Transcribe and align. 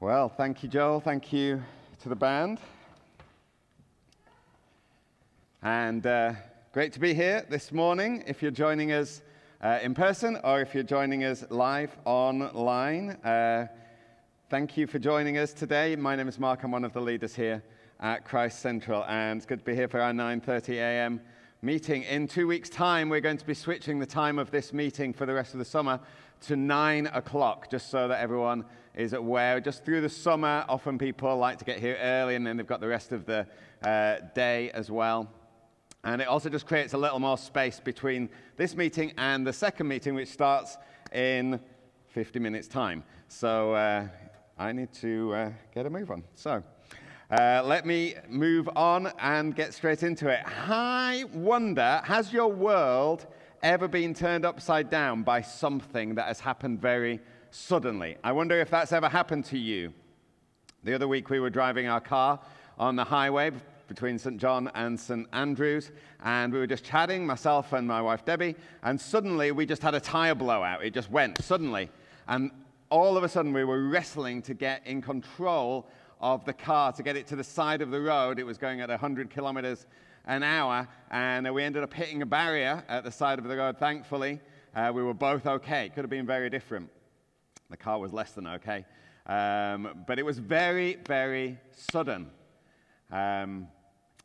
Well, 0.00 0.28
thank 0.28 0.64
you, 0.64 0.68
Joel. 0.68 0.98
Thank 0.98 1.32
you 1.32 1.62
to 2.02 2.08
the 2.08 2.16
band. 2.16 2.58
And 5.62 6.04
uh, 6.04 6.32
great 6.72 6.92
to 6.94 7.00
be 7.00 7.14
here 7.14 7.46
this 7.48 7.70
morning. 7.70 8.24
If 8.26 8.42
you're 8.42 8.50
joining 8.50 8.90
us 8.90 9.22
uh, 9.62 9.78
in 9.80 9.94
person 9.94 10.36
or 10.42 10.60
if 10.60 10.74
you're 10.74 10.82
joining 10.82 11.22
us 11.22 11.44
live 11.48 11.96
online, 12.04 13.10
uh, 13.24 13.68
thank 14.50 14.76
you 14.76 14.88
for 14.88 14.98
joining 14.98 15.38
us 15.38 15.52
today. 15.52 15.94
My 15.94 16.16
name 16.16 16.26
is 16.26 16.40
Mark. 16.40 16.64
I'm 16.64 16.72
one 16.72 16.84
of 16.84 16.92
the 16.92 17.00
leaders 17.00 17.36
here 17.36 17.62
at 18.00 18.24
Christ 18.24 18.58
Central, 18.58 19.04
and 19.04 19.36
it's 19.38 19.46
good 19.46 19.60
to 19.60 19.64
be 19.64 19.76
here 19.76 19.88
for 19.88 20.00
our 20.00 20.12
9:30 20.12 20.74
a.m. 20.74 21.20
meeting. 21.62 22.02
In 22.02 22.26
two 22.26 22.48
weeks' 22.48 22.68
time, 22.68 23.08
we're 23.08 23.20
going 23.20 23.38
to 23.38 23.46
be 23.46 23.54
switching 23.54 24.00
the 24.00 24.06
time 24.06 24.40
of 24.40 24.50
this 24.50 24.72
meeting 24.72 25.12
for 25.12 25.24
the 25.24 25.32
rest 25.32 25.54
of 25.54 25.60
the 25.60 25.64
summer 25.64 26.00
to 26.42 26.56
nine 26.56 27.06
o'clock, 27.06 27.70
just 27.70 27.90
so 27.90 28.08
that 28.08 28.20
everyone 28.20 28.64
is 28.94 29.12
aware. 29.12 29.60
Just 29.60 29.84
through 29.84 30.00
the 30.00 30.08
summer, 30.08 30.64
often 30.68 30.98
people 30.98 31.36
like 31.36 31.58
to 31.58 31.64
get 31.64 31.78
here 31.78 31.96
early 32.00 32.34
and 32.34 32.46
then 32.46 32.56
they've 32.56 32.66
got 32.66 32.80
the 32.80 32.88
rest 32.88 33.12
of 33.12 33.26
the 33.26 33.46
uh, 33.82 34.16
day 34.34 34.70
as 34.70 34.90
well. 34.90 35.30
And 36.04 36.20
it 36.20 36.28
also 36.28 36.48
just 36.48 36.66
creates 36.66 36.92
a 36.92 36.98
little 36.98 37.18
more 37.18 37.38
space 37.38 37.80
between 37.80 38.28
this 38.56 38.76
meeting 38.76 39.12
and 39.16 39.46
the 39.46 39.52
second 39.52 39.88
meeting, 39.88 40.14
which 40.14 40.28
starts 40.28 40.76
in 41.12 41.58
50 42.08 42.38
minutes' 42.38 42.68
time. 42.68 43.02
So 43.28 43.72
uh, 43.74 44.06
I 44.58 44.72
need 44.72 44.92
to 44.94 45.34
uh, 45.34 45.50
get 45.74 45.86
a 45.86 45.90
move 45.90 46.10
on. 46.10 46.22
So 46.34 46.62
uh, 47.30 47.62
let 47.64 47.86
me 47.86 48.14
move 48.28 48.68
on 48.76 49.10
and 49.18 49.56
get 49.56 49.72
straight 49.72 50.02
into 50.02 50.28
it. 50.28 50.40
I 50.46 51.24
wonder 51.32 52.02
has 52.04 52.32
your 52.32 52.52
world 52.52 53.26
ever 53.64 53.88
been 53.88 54.12
turned 54.12 54.44
upside 54.44 54.90
down 54.90 55.22
by 55.22 55.40
something 55.40 56.16
that 56.16 56.26
has 56.26 56.38
happened 56.38 56.78
very 56.82 57.18
suddenly. 57.50 58.14
I 58.22 58.30
wonder 58.30 58.60
if 58.60 58.68
that's 58.68 58.92
ever 58.92 59.08
happened 59.08 59.46
to 59.46 59.58
you. 59.58 59.94
The 60.84 60.92
other 60.92 61.08
week 61.08 61.30
we 61.30 61.40
were 61.40 61.48
driving 61.48 61.86
our 61.86 62.00
car 62.00 62.38
on 62.78 62.94
the 62.94 63.04
highway 63.04 63.52
between 63.88 64.18
St. 64.18 64.36
John 64.36 64.70
and 64.74 65.00
St. 65.00 65.26
Andrews, 65.32 65.92
and 66.22 66.52
we 66.52 66.58
were 66.58 66.66
just 66.66 66.84
chatting, 66.84 67.26
myself 67.26 67.72
and 67.72 67.88
my 67.88 68.02
wife 68.02 68.22
Debbie, 68.22 68.54
and 68.82 69.00
suddenly 69.00 69.50
we 69.50 69.64
just 69.64 69.80
had 69.80 69.94
a 69.94 70.00
tire 70.00 70.34
blowout. 70.34 70.84
It 70.84 70.92
just 70.92 71.10
went 71.10 71.42
suddenly. 71.42 71.88
And 72.28 72.50
all 72.90 73.16
of 73.16 73.24
a 73.24 73.30
sudden 73.30 73.54
we 73.54 73.64
were 73.64 73.88
wrestling 73.88 74.42
to 74.42 74.52
get 74.52 74.82
in 74.84 75.00
control 75.00 75.86
of 76.20 76.44
the 76.44 76.52
car, 76.52 76.92
to 76.92 77.02
get 77.02 77.16
it 77.16 77.26
to 77.28 77.36
the 77.36 77.44
side 77.44 77.80
of 77.80 77.90
the 77.90 78.00
road. 78.00 78.38
It 78.38 78.44
was 78.44 78.58
going 78.58 78.82
at 78.82 78.90
100 78.90 79.30
kilometers 79.30 79.86
an 80.26 80.42
hour, 80.42 80.88
and 81.10 81.52
we 81.54 81.62
ended 81.62 81.82
up 81.82 81.92
hitting 81.92 82.22
a 82.22 82.26
barrier 82.26 82.82
at 82.88 83.04
the 83.04 83.10
side 83.10 83.38
of 83.38 83.44
the 83.44 83.56
road. 83.56 83.78
Thankfully, 83.78 84.40
uh, 84.74 84.90
we 84.94 85.02
were 85.02 85.14
both 85.14 85.46
okay. 85.46 85.86
It 85.86 85.94
could 85.94 86.02
have 86.02 86.10
been 86.10 86.26
very 86.26 86.50
different. 86.50 86.90
The 87.70 87.76
car 87.76 87.98
was 87.98 88.12
less 88.12 88.32
than 88.32 88.46
okay. 88.46 88.84
Um, 89.26 90.04
but 90.06 90.18
it 90.18 90.24
was 90.24 90.38
very, 90.38 90.96
very 91.06 91.58
sudden. 91.72 92.30
Um, 93.10 93.68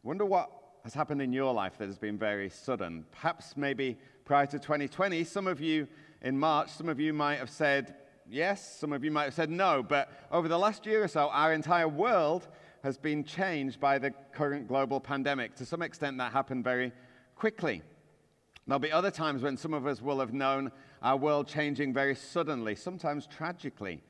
wonder 0.03 0.25
what 0.25 0.49
has 0.83 0.93
happened 0.93 1.21
in 1.21 1.33
your 1.33 1.53
life 1.53 1.77
that 1.77 1.87
has 1.87 1.97
been 1.97 2.17
very 2.17 2.49
sudden. 2.49 3.05
Perhaps 3.11 3.55
maybe 3.57 3.97
prior 4.25 4.45
to 4.47 4.59
2020, 4.59 5.23
some 5.23 5.47
of 5.47 5.61
you 5.61 5.87
in 6.21 6.37
March, 6.37 6.69
some 6.69 6.89
of 6.89 6.99
you 6.99 7.13
might 7.13 7.39
have 7.39 7.49
said 7.49 7.95
yes, 8.29 8.77
some 8.79 8.93
of 8.93 9.03
you 9.03 9.11
might 9.11 9.25
have 9.25 9.33
said 9.33 9.49
no. 9.49 9.83
But 9.83 10.11
over 10.31 10.47
the 10.47 10.59
last 10.59 10.85
year 10.85 11.03
or 11.03 11.07
so, 11.07 11.29
our 11.29 11.53
entire 11.53 11.87
world 11.87 12.47
has 12.83 12.97
been 12.97 13.23
changed 13.23 13.79
by 13.79 13.97
the 13.97 14.11
current 14.31 14.67
global 14.67 14.99
pandemic. 14.99 15.55
To 15.55 15.65
some 15.65 15.81
extent, 15.81 16.17
that 16.17 16.31
happened 16.31 16.63
very 16.63 16.91
quickly. 17.35 17.81
There'll 18.67 18.79
be 18.79 18.91
other 18.91 19.11
times 19.11 19.41
when 19.41 19.57
some 19.57 19.73
of 19.73 19.87
us 19.87 20.01
will 20.01 20.19
have 20.19 20.33
known 20.33 20.71
our 21.01 21.17
world 21.17 21.47
changing 21.47 21.93
very 21.93 22.15
suddenly, 22.15 22.75
sometimes 22.75 23.25
tragically. 23.25 24.01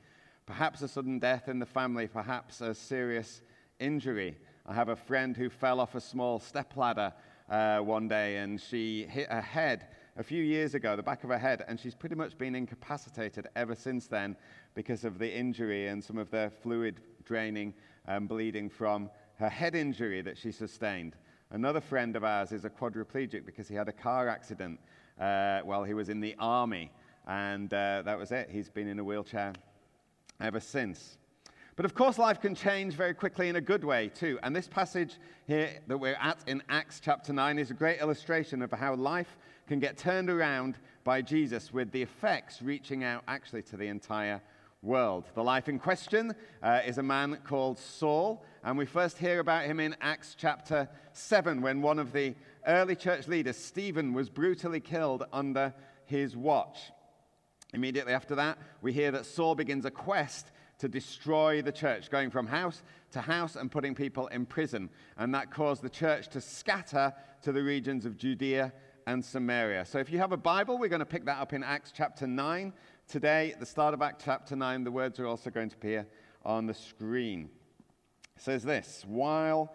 Perhaps 0.46 0.82
a 0.82 0.88
sudden 0.88 1.18
death 1.18 1.48
in 1.48 1.58
the 1.58 1.66
family, 1.66 2.06
perhaps 2.06 2.60
a 2.60 2.74
serious 2.74 3.42
injury. 3.78 4.36
I 4.66 4.74
have 4.74 4.88
a 4.88 4.96
friend 4.96 5.36
who 5.36 5.48
fell 5.48 5.80
off 5.80 5.94
a 5.94 6.00
small 6.00 6.38
stepladder 6.38 7.12
uh, 7.48 7.78
one 7.78 8.08
day 8.08 8.36
and 8.36 8.60
she 8.60 9.06
hit 9.08 9.30
her 9.30 9.40
head 9.40 9.86
a 10.16 10.22
few 10.22 10.42
years 10.42 10.74
ago, 10.74 10.96
the 10.96 11.02
back 11.02 11.24
of 11.24 11.30
her 11.30 11.38
head, 11.38 11.64
and 11.66 11.80
she's 11.80 11.94
pretty 11.94 12.14
much 12.14 12.36
been 12.36 12.54
incapacitated 12.54 13.48
ever 13.56 13.74
since 13.74 14.06
then 14.06 14.36
because 14.74 15.04
of 15.04 15.18
the 15.18 15.32
injury 15.32 15.86
and 15.86 16.02
some 16.02 16.18
of 16.18 16.30
the 16.30 16.52
fluid 16.62 17.00
draining 17.24 17.72
and 18.10 18.28
bleeding 18.28 18.68
from 18.68 19.08
her 19.38 19.48
head 19.48 19.74
injury 19.74 20.20
that 20.20 20.36
she 20.36 20.50
sustained. 20.50 21.14
Another 21.50 21.80
friend 21.80 22.16
of 22.16 22.24
ours 22.24 22.52
is 22.52 22.64
a 22.64 22.70
quadriplegic 22.70 23.46
because 23.46 23.68
he 23.68 23.74
had 23.74 23.88
a 23.88 23.92
car 23.92 24.28
accident 24.28 24.80
uh, 25.20 25.60
while 25.60 25.84
he 25.84 25.94
was 25.94 26.08
in 26.08 26.20
the 26.20 26.34
army. 26.38 26.90
And 27.26 27.72
uh, 27.72 28.02
that 28.04 28.18
was 28.18 28.32
it. 28.32 28.50
He's 28.50 28.68
been 28.68 28.88
in 28.88 28.98
a 28.98 29.04
wheelchair 29.04 29.52
ever 30.40 30.58
since. 30.58 31.18
But 31.76 31.84
of 31.84 31.94
course, 31.94 32.18
life 32.18 32.40
can 32.40 32.54
change 32.54 32.94
very 32.94 33.14
quickly 33.14 33.48
in 33.48 33.56
a 33.56 33.60
good 33.60 33.84
way, 33.84 34.08
too. 34.08 34.38
And 34.42 34.54
this 34.54 34.68
passage 34.68 35.16
here 35.46 35.70
that 35.86 35.96
we're 35.96 36.18
at 36.20 36.38
in 36.46 36.62
Acts 36.68 37.00
chapter 37.00 37.32
9 37.32 37.58
is 37.58 37.70
a 37.70 37.74
great 37.74 38.00
illustration 38.00 38.60
of 38.60 38.72
how 38.72 38.94
life 38.96 39.38
can 39.68 39.78
get 39.78 39.96
turned 39.96 40.28
around 40.28 40.78
by 41.04 41.22
Jesus 41.22 41.72
with 41.72 41.92
the 41.92 42.02
effects 42.02 42.60
reaching 42.60 43.04
out 43.04 43.22
actually 43.28 43.62
to 43.62 43.76
the 43.76 43.86
entire 43.86 44.42
world. 44.82 45.24
The 45.34 45.42
life 45.42 45.68
in 45.68 45.78
question 45.78 46.34
uh, 46.62 46.80
is 46.86 46.98
a 46.98 47.02
man 47.02 47.38
called 47.44 47.78
Saul, 47.78 48.44
and 48.64 48.78
we 48.78 48.86
first 48.86 49.18
hear 49.18 49.38
about 49.40 49.64
him 49.64 49.78
in 49.78 49.94
Acts 50.00 50.34
chapter 50.38 50.88
7 51.12 51.60
when 51.60 51.82
one 51.82 51.98
of 51.98 52.12
the 52.12 52.34
early 52.66 52.96
church 52.96 53.28
leaders, 53.28 53.56
Stephen, 53.56 54.14
was 54.14 54.30
brutally 54.30 54.80
killed 54.80 55.24
under 55.32 55.74
his 56.06 56.36
watch. 56.36 56.78
Immediately 57.74 58.12
after 58.12 58.34
that, 58.36 58.58
we 58.80 58.92
hear 58.92 59.10
that 59.10 59.26
Saul 59.26 59.54
begins 59.54 59.84
a 59.84 59.90
quest 59.90 60.50
to 60.78 60.88
destroy 60.88 61.60
the 61.60 61.72
church, 61.72 62.10
going 62.10 62.30
from 62.30 62.46
house 62.46 62.82
to 63.12 63.20
house 63.20 63.56
and 63.56 63.70
putting 63.70 63.94
people 63.94 64.28
in 64.28 64.46
prison. 64.46 64.88
And 65.18 65.34
that 65.34 65.50
caused 65.50 65.82
the 65.82 65.90
church 65.90 66.28
to 66.30 66.40
scatter 66.40 67.12
to 67.42 67.52
the 67.52 67.62
regions 67.62 68.06
of 68.06 68.16
Judea 68.16 68.72
and 69.06 69.24
Samaria. 69.24 69.84
So 69.84 69.98
if 69.98 70.10
you 70.10 70.18
have 70.18 70.32
a 70.32 70.36
Bible, 70.36 70.78
we're 70.78 70.88
going 70.88 71.00
to 71.00 71.06
pick 71.06 71.26
that 71.26 71.38
up 71.38 71.52
in 71.52 71.62
Acts 71.62 71.92
chapter 71.94 72.26
9. 72.26 72.72
Today, 73.10 73.50
at 73.50 73.58
the 73.58 73.66
start 73.66 73.92
of 73.92 74.02
Acts 74.02 74.22
chapter 74.24 74.54
9, 74.54 74.84
the 74.84 74.90
words 74.92 75.18
are 75.18 75.26
also 75.26 75.50
going 75.50 75.68
to 75.68 75.74
appear 75.74 76.06
on 76.44 76.66
the 76.66 76.74
screen. 76.74 77.50
It 78.36 78.42
says 78.42 78.62
this 78.62 79.04
While, 79.04 79.74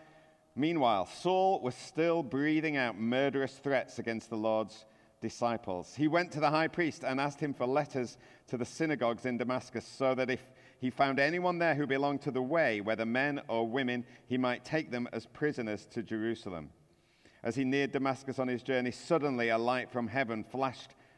meanwhile, 0.55 1.05
Saul 1.05 1.59
was 1.59 1.75
still 1.75 2.23
breathing 2.23 2.77
out 2.77 2.97
murderous 2.97 3.51
threats 3.55 3.99
against 3.99 4.29
the 4.29 4.37
Lord's 4.37 4.85
disciples. 5.19 5.95
He 5.95 6.07
went 6.07 6.31
to 6.31 6.39
the 6.39 6.49
high 6.49 6.69
priest 6.69 7.03
and 7.03 7.19
asked 7.19 7.41
him 7.41 7.53
for 7.53 7.65
letters 7.67 8.17
to 8.47 8.57
the 8.57 8.63
synagogues 8.63 9.25
in 9.25 9.37
Damascus 9.37 9.85
so 9.85 10.15
that 10.15 10.29
if 10.29 10.41
he 10.79 10.89
found 10.89 11.19
anyone 11.19 11.59
there 11.59 11.75
who 11.75 11.85
belonged 11.85 12.21
to 12.21 12.31
the 12.31 12.41
way, 12.41 12.79
whether 12.79 13.05
men 13.05 13.41
or 13.49 13.67
women, 13.67 14.05
he 14.27 14.37
might 14.37 14.63
take 14.63 14.91
them 14.91 15.09
as 15.11 15.25
prisoners 15.25 15.85
to 15.87 16.03
Jerusalem. 16.03 16.69
As 17.43 17.57
he 17.57 17.65
neared 17.65 17.91
Damascus 17.91 18.39
on 18.39 18.47
his 18.47 18.63
journey, 18.63 18.91
suddenly 18.91 19.49
a 19.49 19.57
light 19.57 19.91
from 19.91 20.07
heaven 20.07 20.45
flashed 20.45 20.91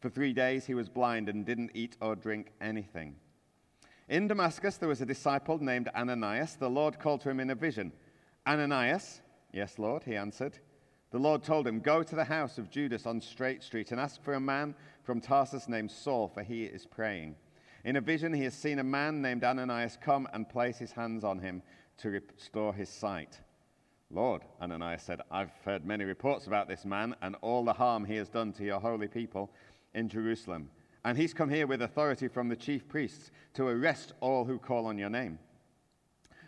For 0.00 0.10
three 0.10 0.32
days 0.32 0.66
he 0.66 0.74
was 0.74 0.88
blind 0.88 1.28
and 1.28 1.44
didn't 1.44 1.72
eat 1.74 1.96
or 2.00 2.14
drink 2.14 2.52
anything. 2.60 3.16
In 4.08 4.28
Damascus 4.28 4.76
there 4.76 4.88
was 4.88 5.00
a 5.00 5.06
disciple 5.06 5.58
named 5.58 5.88
Ananias. 5.94 6.56
The 6.56 6.70
Lord 6.70 6.98
called 6.98 7.22
to 7.22 7.30
him 7.30 7.40
in 7.40 7.50
a 7.50 7.54
vision. 7.54 7.92
Ananias? 8.46 9.22
Yes, 9.52 9.78
Lord, 9.78 10.04
he 10.04 10.14
answered. 10.14 10.58
The 11.10 11.18
Lord 11.18 11.42
told 11.42 11.66
him, 11.66 11.80
Go 11.80 12.02
to 12.02 12.14
the 12.14 12.24
house 12.24 12.58
of 12.58 12.70
Judas 12.70 13.06
on 13.06 13.20
Straight 13.20 13.62
Street 13.62 13.90
and 13.90 14.00
ask 14.00 14.22
for 14.22 14.34
a 14.34 14.40
man 14.40 14.74
from 15.02 15.20
Tarsus 15.20 15.68
named 15.68 15.90
Saul, 15.90 16.28
for 16.28 16.42
he 16.42 16.64
is 16.64 16.84
praying. 16.84 17.36
In 17.84 17.96
a 17.96 18.00
vision, 18.00 18.32
he 18.32 18.44
has 18.44 18.54
seen 18.54 18.80
a 18.80 18.84
man 18.84 19.22
named 19.22 19.44
Ananias 19.44 19.96
come 20.00 20.28
and 20.32 20.48
place 20.48 20.78
his 20.78 20.92
hands 20.92 21.24
on 21.24 21.38
him 21.38 21.62
to 21.98 22.10
restore 22.10 22.74
his 22.74 22.88
sight. 22.88 23.40
Lord, 24.10 24.42
Ananias 24.60 25.02
said, 25.02 25.20
I've 25.30 25.52
heard 25.64 25.84
many 25.84 26.04
reports 26.04 26.46
about 26.46 26.68
this 26.68 26.84
man 26.84 27.16
and 27.22 27.36
all 27.40 27.64
the 27.64 27.72
harm 27.72 28.04
he 28.04 28.16
has 28.16 28.28
done 28.28 28.52
to 28.54 28.64
your 28.64 28.78
holy 28.78 29.08
people 29.08 29.50
in 29.96 30.08
Jerusalem. 30.08 30.70
And 31.04 31.18
he's 31.18 31.34
come 31.34 31.50
here 31.50 31.66
with 31.66 31.82
authority 31.82 32.28
from 32.28 32.48
the 32.48 32.56
chief 32.56 32.86
priests 32.86 33.32
to 33.54 33.66
arrest 33.66 34.12
all 34.20 34.44
who 34.44 34.58
call 34.58 34.86
on 34.86 34.98
your 34.98 35.10
name. 35.10 35.40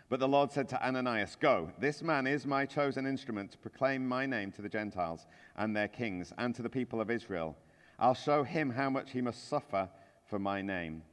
But 0.09 0.19
the 0.19 0.27
Lord 0.27 0.51
said 0.51 0.69
to 0.69 0.85
Ananias, 0.85 1.35
Go, 1.39 1.71
this 1.79 2.01
man 2.01 2.25
is 2.25 2.45
my 2.45 2.65
chosen 2.65 3.05
instrument 3.05 3.51
to 3.51 3.57
proclaim 3.57 4.07
my 4.07 4.25
name 4.25 4.51
to 4.53 4.61
the 4.61 4.69
Gentiles 4.69 5.27
and 5.55 5.75
their 5.75 5.87
kings 5.87 6.33
and 6.37 6.55
to 6.55 6.61
the 6.61 6.69
people 6.69 6.99
of 6.99 7.11
Israel. 7.11 7.55
I'll 7.99 8.15
show 8.15 8.43
him 8.43 8.69
how 8.69 8.89
much 8.89 9.11
he 9.11 9.21
must 9.21 9.49
suffer 9.49 9.89
for 10.29 10.39
my 10.39 10.61
name. 10.61 11.03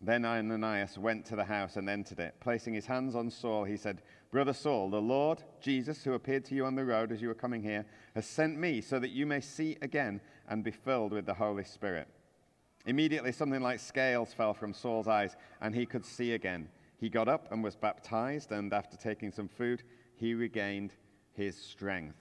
Then 0.00 0.24
Ananias 0.24 0.96
went 0.96 1.26
to 1.26 1.36
the 1.36 1.44
house 1.44 1.76
and 1.76 1.88
entered 1.88 2.20
it. 2.20 2.34
Placing 2.40 2.72
his 2.72 2.86
hands 2.86 3.14
on 3.14 3.30
Saul, 3.30 3.64
he 3.64 3.76
said, 3.76 4.00
Brother 4.30 4.54
Saul, 4.54 4.88
the 4.88 5.00
Lord 5.00 5.42
Jesus, 5.60 6.02
who 6.02 6.14
appeared 6.14 6.44
to 6.46 6.54
you 6.54 6.64
on 6.64 6.74
the 6.74 6.84
road 6.84 7.12
as 7.12 7.20
you 7.20 7.28
were 7.28 7.34
coming 7.34 7.62
here, 7.62 7.84
has 8.14 8.24
sent 8.24 8.56
me 8.56 8.80
so 8.80 8.98
that 8.98 9.10
you 9.10 9.26
may 9.26 9.40
see 9.40 9.76
again 9.82 10.20
and 10.50 10.62
be 10.62 10.70
filled 10.70 11.12
with 11.12 11.24
the 11.24 11.34
Holy 11.34 11.64
Spirit. 11.64 12.08
Immediately, 12.84 13.32
something 13.32 13.62
like 13.62 13.80
scales 13.80 14.34
fell 14.34 14.52
from 14.52 14.74
Saul's 14.74 15.08
eyes, 15.08 15.36
and 15.62 15.74
he 15.74 15.86
could 15.86 16.04
see 16.04 16.32
again. 16.32 16.68
He 16.98 17.08
got 17.08 17.28
up 17.28 17.50
and 17.50 17.64
was 17.64 17.76
baptized, 17.76 18.52
and 18.52 18.72
after 18.74 18.98
taking 18.98 19.30
some 19.30 19.48
food, 19.48 19.82
he 20.16 20.34
regained 20.34 20.92
his 21.32 21.56
strength. 21.56 22.16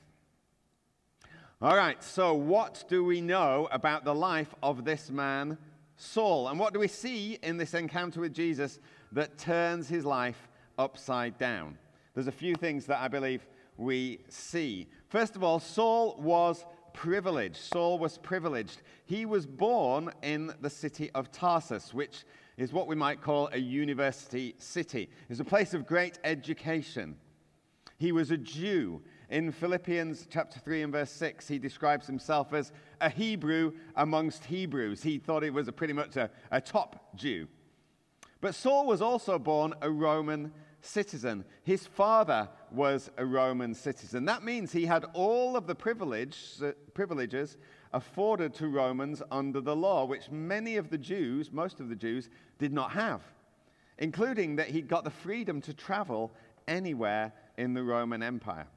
All 1.62 1.76
right, 1.76 2.02
so 2.02 2.34
what 2.34 2.86
do 2.88 3.04
we 3.04 3.20
know 3.20 3.68
about 3.72 4.06
the 4.06 4.16
life 4.16 4.56
of 4.64 4.86
this 4.86 5.10
man, 5.10 5.58
Saul. 6.00 6.48
And 6.48 6.58
what 6.58 6.74
do 6.74 6.80
we 6.80 6.88
see 6.88 7.38
in 7.44 7.58
this 7.58 7.74
encounter 7.74 8.22
with 8.22 8.34
Jesus 8.34 8.80
that 9.12 9.38
turns 9.38 9.90
his 9.90 10.06
life 10.06 10.48
upside 10.78 11.38
down? 11.38 11.78
There's 12.14 12.28
a 12.28 12.32
few 12.32 12.56
things 12.56 12.86
that 12.86 13.00
I 13.00 13.10
believe 13.10 13.46
we 13.78 14.20
see. 14.30 14.88
First 15.10 15.36
of 15.36 15.44
all, 15.44 15.60
Saul 15.60 16.16
was 16.18 16.66
privileged. 16.94 17.58
Saul 17.58 18.00
was 18.00 18.18
privileged. 18.18 18.82
He 19.06 19.26
was 19.26 19.46
born 19.46 20.12
in 20.22 20.54
the 20.62 20.70
city 20.70 21.10
of 21.16 21.32
Tarsus, 21.32 21.94
which 21.94 22.24
is 22.58 22.74
what 22.74 22.88
we 22.88 22.96
might 22.96 23.22
call 23.22 23.50
a 23.54 23.58
university 23.58 24.56
city. 24.58 25.10
It's 25.30 25.40
a 25.40 25.46
place 25.46 25.74
of 25.74 25.86
great 25.86 26.20
education. 26.24 27.16
He 27.98 28.12
was 28.12 28.32
a 28.32 28.38
Jew. 28.38 29.02
In 29.30 29.52
Philippians 29.52 30.28
chapter 30.30 30.60
3 30.60 30.84
and 30.84 30.94
verse 30.94 31.12
6, 31.12 31.48
he 31.48 31.60
describes 31.60 32.08
himself 32.08 32.54
as 32.54 32.72
a 33.00 33.10
Hebrew 33.10 33.74
amongst 33.96 34.46
Hebrews. 34.46 35.04
He 35.04 35.20
thought 35.20 35.44
he 35.44 35.50
was 35.52 35.68
a 35.68 35.72
pretty 35.72 35.94
much 35.94 36.16
a, 36.18 36.32
a 36.52 36.60
top 36.60 37.16
Jew. 37.16 37.48
But 38.42 38.56
Saul 38.56 38.88
was 38.88 39.02
also 39.02 39.38
born 39.38 39.74
a 39.82 39.90
Roman 39.90 40.54
citizen. 40.82 41.46
His 41.64 41.86
father 41.86 42.50
was 42.72 43.10
a 43.18 43.26
Roman 43.26 43.74
citizen. 43.74 44.26
That 44.26 44.44
means 44.44 44.72
he 44.72 44.86
had 44.86 45.06
all 45.14 45.56
of 45.56 45.68
the 45.68 45.76
privilege, 45.76 46.38
uh, 46.64 46.72
privileges 46.94 47.58
afforded 47.94 48.54
to 48.56 48.68
Romans 48.68 49.22
under 49.32 49.62
the 49.62 49.76
law, 49.76 50.06
which 50.06 50.30
many 50.30 50.78
of 50.78 50.90
the 50.90 50.98
Jews, 50.98 51.52
most 51.52 51.80
of 51.80 51.90
the 51.90 51.96
Jews, 51.96 52.30
did 52.58 52.72
not 52.72 52.92
have, 52.92 53.22
including 53.98 54.58
that 54.58 54.70
he 54.70 54.82
got 54.82 55.04
the 55.04 55.10
freedom 55.10 55.62
to 55.62 55.74
travel 55.74 56.32
anywhere 56.68 57.34
in 57.58 57.74
the 57.74 57.84
Roman 57.84 58.22
Empire. 58.22 58.68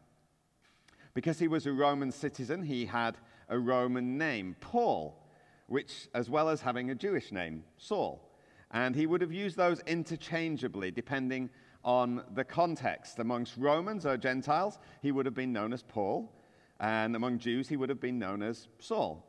Because 1.15 1.39
he 1.39 1.49
was 1.49 1.67
a 1.67 1.73
Roman 1.73 2.11
citizen, 2.11 2.63
he 2.63 2.87
had 2.87 3.19
a 3.49 3.59
Roman 3.59 4.17
name, 4.17 4.57
Paul, 4.61 5.19
which, 5.67 6.09
as 6.15 6.31
well 6.31 6.49
as 6.49 6.63
having 6.63 6.91
a 6.91 6.95
Jewish 6.95 7.33
name, 7.33 7.65
Saul. 7.77 8.29
And 8.71 8.97
he 8.97 9.07
would 9.07 9.21
have 9.21 9.33
used 9.33 9.59
those 9.59 9.81
interchangeably 9.81 10.91
depending 10.91 11.51
on 11.85 12.23
the 12.35 12.45
context. 12.45 13.19
Amongst 13.19 13.57
Romans 13.57 14.07
or 14.07 14.17
Gentiles, 14.17 14.79
he 15.01 15.13
would 15.13 15.27
have 15.27 15.35
been 15.35 15.53
known 15.53 15.73
as 15.73 15.83
Paul, 15.83 16.33
and 16.81 17.15
among 17.17 17.39
Jews, 17.39 17.69
he 17.69 17.77
would 17.77 17.89
have 17.89 18.01
been 18.01 18.19
known 18.19 18.43
as 18.43 18.69
Saul. 18.79 19.25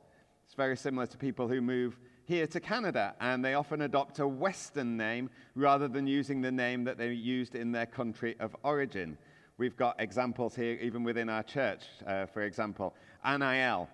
It's 0.46 0.56
very 0.56 0.78
similar 0.78 1.08
to 1.08 1.18
people 1.18 1.48
who 1.48 1.62
move 1.62 2.00
here 2.26 2.48
to 2.48 2.60
Canada, 2.60 3.16
and 3.20 3.44
they 3.44 3.54
often 3.54 3.82
adopt 3.82 4.20
a 4.20 4.28
Western 4.28 4.98
name 4.98 5.30
rather 5.56 5.88
than 5.88 6.08
using 6.08 6.42
the 6.42 6.52
name 6.52 6.84
that 6.86 6.98
they 6.98 7.12
used 7.12 7.56
in 7.56 7.72
their 7.72 7.86
country 7.86 8.36
of 8.40 8.56
origin. 8.64 9.18
We've 9.58 9.76
got 9.76 10.00
examples 10.00 10.56
here, 10.56 10.78
even 10.82 11.04
within 11.04 11.30
our 11.30 11.44
church. 11.44 11.84
Uh, 12.06 12.26
for 12.26 12.42
example, 12.42 12.96
Anael 13.26 13.88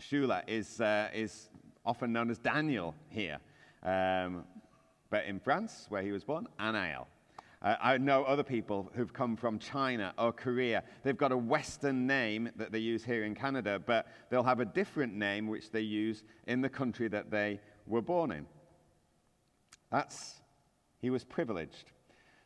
Shula 0.00 0.42
is, 0.48 0.80
uh, 0.80 1.08
is 1.14 1.48
often 1.84 2.12
known 2.12 2.30
as 2.30 2.38
Daniel 2.38 2.94
here. 3.08 3.38
Um, 3.82 4.44
but 5.10 5.26
in 5.26 5.38
France, 5.38 5.86
where 5.88 6.02
he 6.02 6.10
was 6.10 6.24
born, 6.24 6.46
Anael. 6.58 7.06
Uh, 7.62 7.76
I 7.80 7.98
know 7.98 8.24
other 8.24 8.42
people 8.42 8.90
who've 8.94 9.12
come 9.12 9.36
from 9.36 9.58
China 9.58 10.12
or 10.18 10.32
Korea. 10.32 10.82
They've 11.04 11.16
got 11.16 11.30
a 11.30 11.36
Western 11.36 12.06
name 12.06 12.50
that 12.56 12.72
they 12.72 12.80
use 12.80 13.04
here 13.04 13.24
in 13.24 13.34
Canada, 13.34 13.80
but 13.84 14.08
they'll 14.30 14.42
have 14.42 14.60
a 14.60 14.64
different 14.64 15.14
name 15.14 15.46
which 15.46 15.70
they 15.70 15.80
use 15.80 16.24
in 16.46 16.60
the 16.60 16.68
country 16.68 17.08
that 17.08 17.30
they 17.30 17.60
were 17.86 18.02
born 18.02 18.32
in. 18.32 18.46
That's, 19.90 20.40
he 21.00 21.10
was 21.10 21.24
privileged. 21.24 21.92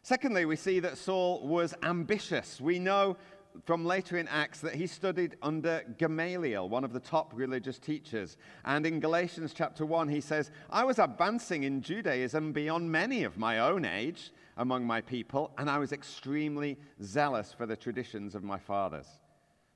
Secondly, 0.03 0.45
we 0.45 0.57
see 0.57 0.81
that 0.81 0.99
Saul 0.99 1.47
was 1.47 1.75
ambitious. 1.83 2.61
We 2.61 2.79
know 2.79 3.17
from 3.65 3.87
later 3.87 4.19
in 4.19 4.29
Acts 4.29 4.61
that 4.61 4.75
he 4.75 4.87
studied 4.87 5.37
under 5.43 5.83
Gamaliel, 5.97 6.69
one 6.69 6.85
of 6.85 6.93
the 6.93 7.01
top 7.01 7.33
religious 7.35 7.79
teachers. 7.79 8.37
And 8.67 8.85
in 8.85 9.01
Galatians 9.01 9.55
chapter 9.55 9.87
1, 9.87 10.09
he 10.09 10.21
says, 10.21 10.51
I 10.69 10.85
was 10.85 10.99
advancing 10.99 11.65
in 11.65 11.81
Judaism 11.81 12.53
beyond 12.53 12.93
many 12.93 13.25
of 13.25 13.39
my 13.39 13.61
own 13.61 13.87
age 13.87 14.31
among 14.57 14.87
my 14.87 15.01
people, 15.01 15.53
and 15.59 15.69
I 15.69 15.79
was 15.79 15.93
extremely 15.93 16.79
zealous 17.03 17.53
for 17.53 17.67
the 17.67 17.77
traditions 17.77 18.35
of 18.35 18.43
my 18.43 18.59
fathers. 18.59 19.07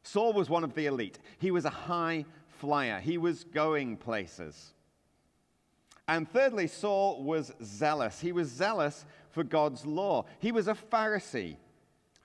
Saul 0.02 0.32
was 0.32 0.48
one 0.48 0.64
of 0.64 0.74
the 0.74 0.86
elite. 0.86 1.18
He 1.38 1.50
was 1.50 1.64
a 1.64 1.70
high 1.70 2.24
flyer, 2.48 3.00
he 3.00 3.18
was 3.18 3.44
going 3.44 3.96
places. 3.96 4.72
And 6.08 6.28
thirdly, 6.28 6.66
Saul 6.66 7.22
was 7.22 7.52
zealous. 7.62 8.18
He 8.18 8.32
was 8.32 8.48
zealous 8.48 9.04
for 9.30 9.44
God's 9.44 9.86
law. 9.86 10.24
He 10.40 10.50
was 10.50 10.66
a 10.66 10.74
Pharisee. 10.74 11.56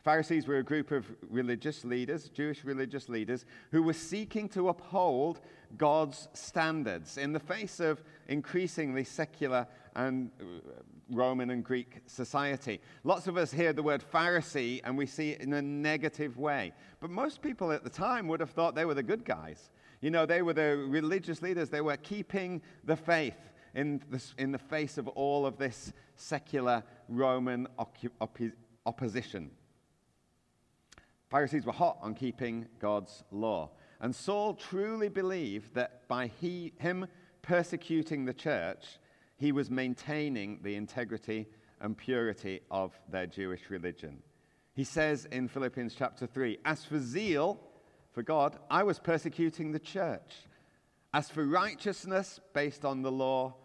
Pharisees 0.04 0.48
were 0.48 0.58
a 0.58 0.64
group 0.64 0.90
of 0.90 1.06
religious 1.30 1.86
leaders, 1.86 2.30
Jewish 2.30 2.64
religious 2.64 3.10
leaders, 3.10 3.46
who 3.72 3.84
were 3.84 3.94
seeking 3.94 4.50
to 4.50 4.70
uphold 4.70 5.40
God's 5.78 6.28
standards 6.34 7.18
in 7.18 7.34
the 7.34 7.40
face 7.40 7.80
of 7.80 8.04
increasingly 8.28 9.04
secular 9.04 9.68
and 9.96 10.32
uh, 10.40 10.44
Roman 11.10 11.52
and 11.52 11.64
Greek 11.64 12.02
society. 12.08 12.82
Lots 13.04 13.28
of 13.28 13.38
us 13.38 13.52
hear 13.52 13.74
the 13.74 13.84
word 13.84 14.04
Pharisee 14.14 14.82
and 14.84 14.98
we 14.98 15.06
see 15.06 15.32
it 15.32 15.42
in 15.42 15.54
a 15.54 15.62
negative 15.62 16.38
way. 16.38 16.74
But 17.00 17.10
most 17.10 17.42
people 17.42 17.72
at 17.72 17.84
the 17.84 17.90
time 17.90 18.28
would 18.28 18.40
have 18.40 18.52
thought 18.52 18.76
they 18.76 18.86
were 18.86 18.94
the 18.94 19.04
good 19.04 19.24
guys. 19.24 19.72
You 20.02 20.12
know, 20.12 20.26
they 20.26 20.42
were 20.42 20.54
the 20.54 20.86
religious 20.90 21.42
leaders, 21.42 21.70
they 21.70 21.82
were 21.82 21.98
keeping 21.98 22.62
the 22.84 22.96
faith 22.96 23.38
in 23.74 24.02
the, 24.10 24.24
in 24.38 24.52
the 24.52 24.58
face 24.58 24.98
of 24.98 25.08
all 25.10 25.46
of 25.46 25.58
this 25.58 25.94
secular 26.16 26.84
Roman 27.10 27.68
opposition. 28.86 29.52
Pharisees 31.30 31.66
were 31.66 31.74
hot 31.74 31.98
on 32.02 32.14
keeping 32.14 32.68
God's 32.80 33.24
law. 33.32 33.72
And 34.00 34.16
Saul 34.16 34.54
truly 34.54 35.10
believed 35.10 35.74
that 35.76 36.08
by 36.08 36.28
he, 36.28 36.74
him 36.78 37.08
persecuting 37.42 38.26
the 38.26 38.34
church, 38.34 38.86
he 39.38 39.52
was 39.52 39.70
maintaining 39.70 40.60
the 40.64 40.76
integrity 40.76 41.48
and 41.80 41.98
purity 41.98 42.62
of 42.72 42.98
their 43.10 43.28
Jewish 43.28 43.70
religion. 43.70 44.22
He 44.74 44.84
says 44.84 45.26
in 45.32 45.48
Philippians 45.48 45.96
chapter 45.96 46.28
3 46.28 46.60
As 46.66 46.84
for 46.84 47.00
zeal 47.00 47.60
for 48.14 48.24
God, 48.24 48.58
I 48.70 48.84
was 48.84 49.00
persecuting 49.00 49.72
the 49.72 49.80
church. 49.80 50.34
As 51.14 51.30
for 51.30 51.46
righteousness 51.46 52.40
based 52.54 52.84
on 52.84 53.02
the 53.02 53.12
law, 53.12 53.56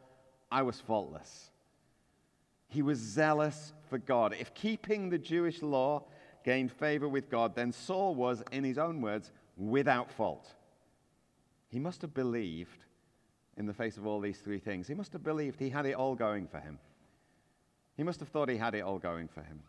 I 0.50 0.62
was 0.62 0.80
faultless. 0.80 1.50
He 2.68 2.82
was 2.82 2.99
zealous 2.99 3.72
for 3.88 3.99
God. 3.99 4.34
If 4.38 4.54
keeping 4.54 5.10
the 5.10 5.18
Jewish 5.18 5.62
law 5.62 6.04
gained 6.44 6.70
favor 6.70 7.08
with 7.08 7.28
God, 7.28 7.56
then 7.56 7.72
Saul 7.72 8.14
was, 8.14 8.42
in 8.52 8.62
his 8.62 8.78
own 8.78 9.00
words, 9.00 9.32
without 9.61 10.11
fault. 10.11 10.49
He 11.69 11.79
must 11.79 12.00
have 12.02 12.14
believed 12.14 12.85
in 13.57 13.67
the 13.67 13.75
face 13.75 13.99
of 13.99 14.07
all 14.07 14.21
these 14.21 14.38
three 14.38 14.59
things. 14.59 14.88
He 14.88 14.95
must 14.95 15.12
have 15.12 15.23
believed 15.23 15.61
he 15.61 15.69
had 15.69 15.87
it 15.87 15.93
all 15.93 16.14
going 16.14 16.49
for 16.49 16.59
him. 16.59 16.79
He 17.97 18.02
must 18.02 18.21
have 18.21 18.31
thought 18.31 18.49
he 18.49 18.57
had 18.57 18.75
it 18.75 18.81
all 18.81 18.99
going 18.99 19.29
for 19.29 19.43
him. 19.43 19.61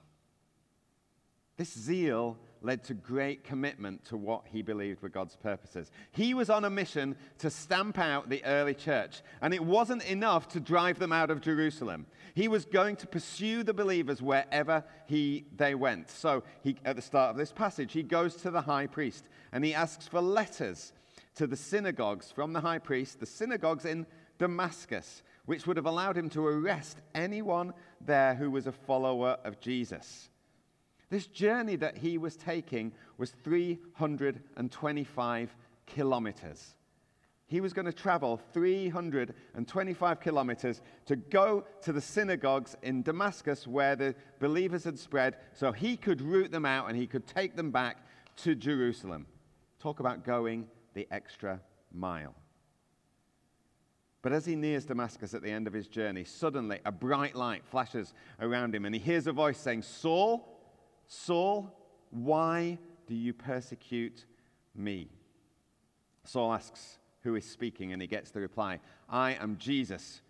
This 1.62 1.78
zeal 1.78 2.40
led 2.64 2.84
to 2.86 2.96
great 2.96 3.44
commitment 3.44 4.04
to 4.06 4.18
what 4.18 4.48
he 4.52 4.64
believed 4.64 5.04
were 5.04 5.10
God's 5.10 5.36
purposes. 5.36 5.92
He 6.12 6.34
was 6.34 6.50
on 6.50 6.66
a 6.66 6.72
mission 6.72 7.16
to 7.38 7.52
stamp 7.52 8.00
out 8.00 8.30
the 8.30 8.44
early 8.46 8.74
church, 8.74 9.22
and 9.44 9.54
it 9.54 9.64
wasn't 9.64 10.04
enough 10.06 10.48
to 10.54 10.60
drive 10.60 10.98
them 10.98 11.12
out 11.12 11.30
of 11.30 11.40
Jerusalem. 11.40 12.08
He 12.34 12.48
was 12.48 12.66
going 12.66 12.96
to 12.96 13.06
pursue 13.06 13.62
the 13.62 13.76
believers 13.76 14.24
wherever 14.24 14.84
he, 15.06 15.46
they 15.56 15.76
went. 15.76 16.10
So, 16.10 16.42
he, 16.64 16.78
at 16.84 16.96
the 16.96 17.02
start 17.04 17.30
of 17.30 17.38
this 17.38 17.52
passage, 17.52 17.94
he 17.94 18.02
goes 18.02 18.38
to 18.38 18.50
the 18.50 18.62
high 18.62 18.88
priest 18.88 19.26
and 19.52 19.64
he 19.64 19.76
asks 19.76 20.08
for 20.08 20.20
letters 20.20 20.94
to 21.36 21.46
the 21.46 21.56
synagogues 21.56 22.32
from 22.32 22.54
the 22.54 22.62
high 22.62 22.80
priest, 22.80 23.20
the 23.20 23.28
synagogues 23.28 23.86
in 23.86 24.08
Damascus, 24.40 25.22
which 25.46 25.68
would 25.68 25.78
have 25.78 25.86
allowed 25.86 26.18
him 26.18 26.32
to 26.32 26.44
arrest 26.44 26.98
anyone 27.14 27.72
there 28.04 28.34
who 28.34 28.50
was 28.50 28.66
a 28.66 28.72
follower 28.72 29.38
of 29.44 29.60
Jesus. 29.60 30.31
This 31.12 31.28
journey 31.28 31.76
that 31.76 31.98
he 31.98 32.18
was 32.18 32.38
taking 32.38 32.94
was 33.18 33.32
325 33.44 35.56
kilometers. 35.86 36.76
He 37.48 37.60
was 37.60 37.74
going 37.74 37.86
to 37.86 37.92
travel 37.92 38.40
325 38.54 40.20
kilometers 40.22 40.82
to 41.08 41.18
go 41.18 41.66
to 41.82 41.92
the 41.92 42.00
synagogues 42.00 42.78
in 42.82 43.04
Damascus 43.04 43.68
where 43.68 43.98
the 43.98 44.16
believers 44.40 44.86
had 44.86 44.98
spread 44.98 45.36
so 45.52 45.74
he 45.74 45.98
could 45.98 46.22
root 46.22 46.50
them 46.50 46.66
out 46.66 46.88
and 46.88 46.98
he 46.98 47.08
could 47.08 47.28
take 47.28 47.58
them 47.58 47.72
back 47.72 47.98
to 48.38 48.56
Jerusalem. 48.56 49.28
Talk 49.80 50.00
about 50.00 50.24
going 50.24 50.66
the 50.94 51.10
extra 51.12 51.60
mile. 51.92 52.36
But 54.22 54.32
as 54.32 54.46
he 54.46 54.56
nears 54.56 54.86
Damascus 54.86 55.34
at 55.34 55.42
the 55.42 55.52
end 55.52 55.68
of 55.68 55.74
his 55.74 55.88
journey, 55.88 56.24
suddenly 56.24 56.80
a 56.86 56.92
bright 56.92 57.36
light 57.36 57.66
flashes 57.66 58.14
around 58.40 58.74
him, 58.74 58.86
and 58.86 58.96
he 58.96 59.02
hears 59.02 59.28
a 59.28 59.34
voice 59.34 59.58
saying, 59.58 59.82
Saul, 59.82 60.51
Saul, 61.14 61.70
why 62.10 62.80
do 63.06 63.14
you 63.14 63.34
persecute 63.34 64.24
me? 64.74 65.10
Saul 66.24 66.54
asks 66.54 67.00
who 67.24 67.36
is 67.36 67.44
speaking, 67.44 67.92
and 67.92 68.02
he 68.02 68.08
gets 68.08 68.32
the 68.32 68.40
reply, 68.40 68.80
I 69.10 69.34
am 69.34 69.58
Jesus, 69.58 70.22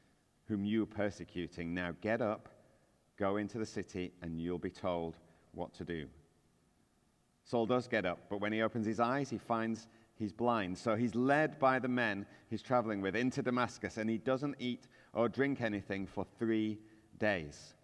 whom 0.47 0.65
you 0.65 0.81
are 0.81 0.87
persecuting. 0.87 1.75
Now 1.75 1.93
get 2.01 2.19
up, 2.19 2.49
go 3.15 3.37
into 3.37 3.59
the 3.59 3.65
city, 3.65 4.11
and 4.23 4.41
you'll 4.41 4.57
be 4.57 4.71
told 4.71 5.17
what 5.51 5.71
to 5.75 5.85
do. 5.85 6.07
Saul 7.43 7.67
does 7.67 7.87
get 7.87 8.07
up, 8.07 8.17
but 8.27 8.41
when 8.41 8.51
he 8.51 8.63
opens 8.63 8.87
his 8.87 8.99
eyes, 8.99 9.29
he 9.29 9.37
finds 9.37 9.87
he's 10.15 10.33
blind. 10.33 10.79
So 10.79 10.95
he's 10.95 11.13
led 11.13 11.59
by 11.59 11.77
the 11.77 11.89
men 11.89 12.25
he's 12.49 12.63
traveling 12.63 13.01
with 13.01 13.15
into 13.15 13.43
Damascus, 13.43 13.97
and 13.97 14.09
he 14.09 14.17
doesn't 14.17 14.55
eat 14.57 14.87
or 15.13 15.29
drink 15.29 15.61
anything 15.61 16.07
for 16.07 16.25
three 16.39 16.79
days. 17.19 17.75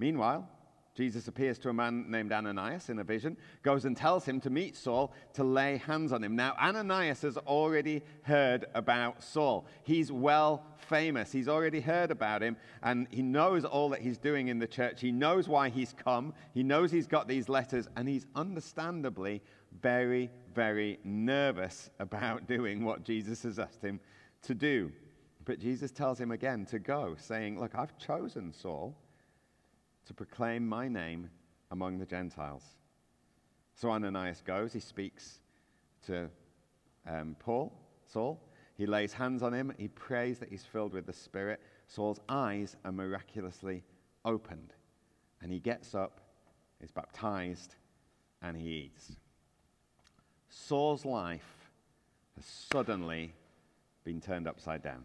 Meanwhile, 0.00 0.50
Jesus 0.96 1.28
appears 1.28 1.58
to 1.58 1.68
a 1.68 1.74
man 1.74 2.10
named 2.10 2.32
Ananias 2.32 2.88
in 2.88 2.98
a 2.98 3.04
vision, 3.04 3.36
goes 3.62 3.84
and 3.84 3.94
tells 3.94 4.24
him 4.24 4.40
to 4.40 4.50
meet 4.50 4.74
Saul 4.74 5.12
to 5.34 5.44
lay 5.44 5.76
hands 5.76 6.10
on 6.10 6.24
him. 6.24 6.34
Now, 6.34 6.56
Ananias 6.58 7.20
has 7.22 7.36
already 7.36 8.02
heard 8.22 8.64
about 8.74 9.22
Saul. 9.22 9.66
He's 9.82 10.10
well 10.10 10.64
famous. 10.76 11.30
He's 11.30 11.48
already 11.48 11.80
heard 11.80 12.10
about 12.10 12.42
him, 12.42 12.56
and 12.82 13.06
he 13.10 13.20
knows 13.20 13.66
all 13.66 13.90
that 13.90 14.00
he's 14.00 14.16
doing 14.16 14.48
in 14.48 14.58
the 14.58 14.66
church. 14.66 15.02
He 15.02 15.12
knows 15.12 15.48
why 15.48 15.68
he's 15.68 15.92
come. 15.92 16.32
He 16.54 16.62
knows 16.62 16.90
he's 16.90 17.06
got 17.06 17.28
these 17.28 17.50
letters, 17.50 17.88
and 17.96 18.08
he's 18.08 18.26
understandably 18.34 19.42
very, 19.82 20.30
very 20.54 20.98
nervous 21.04 21.90
about 21.98 22.46
doing 22.46 22.84
what 22.84 23.04
Jesus 23.04 23.42
has 23.42 23.58
asked 23.58 23.82
him 23.82 24.00
to 24.42 24.54
do. 24.54 24.90
But 25.44 25.60
Jesus 25.60 25.92
tells 25.92 26.18
him 26.18 26.32
again 26.32 26.64
to 26.66 26.78
go, 26.78 27.16
saying, 27.18 27.60
Look, 27.60 27.74
I've 27.74 27.96
chosen 27.98 28.52
Saul 28.52 28.96
to 30.06 30.14
proclaim 30.14 30.66
my 30.66 30.88
name 30.88 31.30
among 31.70 31.98
the 31.98 32.06
Gentiles. 32.06 32.62
So 33.74 33.90
Ananias 33.90 34.42
goes, 34.44 34.72
he 34.72 34.80
speaks 34.80 35.40
to 36.06 36.30
um, 37.06 37.36
Paul, 37.38 37.72
Saul. 38.06 38.40
He 38.76 38.86
lays 38.86 39.12
hands 39.12 39.42
on 39.42 39.52
him, 39.52 39.72
he 39.78 39.88
prays 39.88 40.38
that 40.38 40.50
he's 40.50 40.64
filled 40.64 40.92
with 40.92 41.06
the 41.06 41.12
Spirit. 41.12 41.60
Saul's 41.86 42.20
eyes 42.28 42.76
are 42.84 42.92
miraculously 42.92 43.82
opened, 44.24 44.74
and 45.40 45.50
he 45.50 45.58
gets 45.58 45.94
up, 45.94 46.20
is 46.80 46.90
baptized, 46.90 47.74
and 48.42 48.56
he 48.56 48.68
eats. 48.68 49.12
Saul's 50.48 51.04
life 51.04 51.70
has 52.36 52.44
suddenly 52.44 53.32
been 54.04 54.20
turned 54.20 54.46
upside 54.46 54.82
down. 54.82 55.04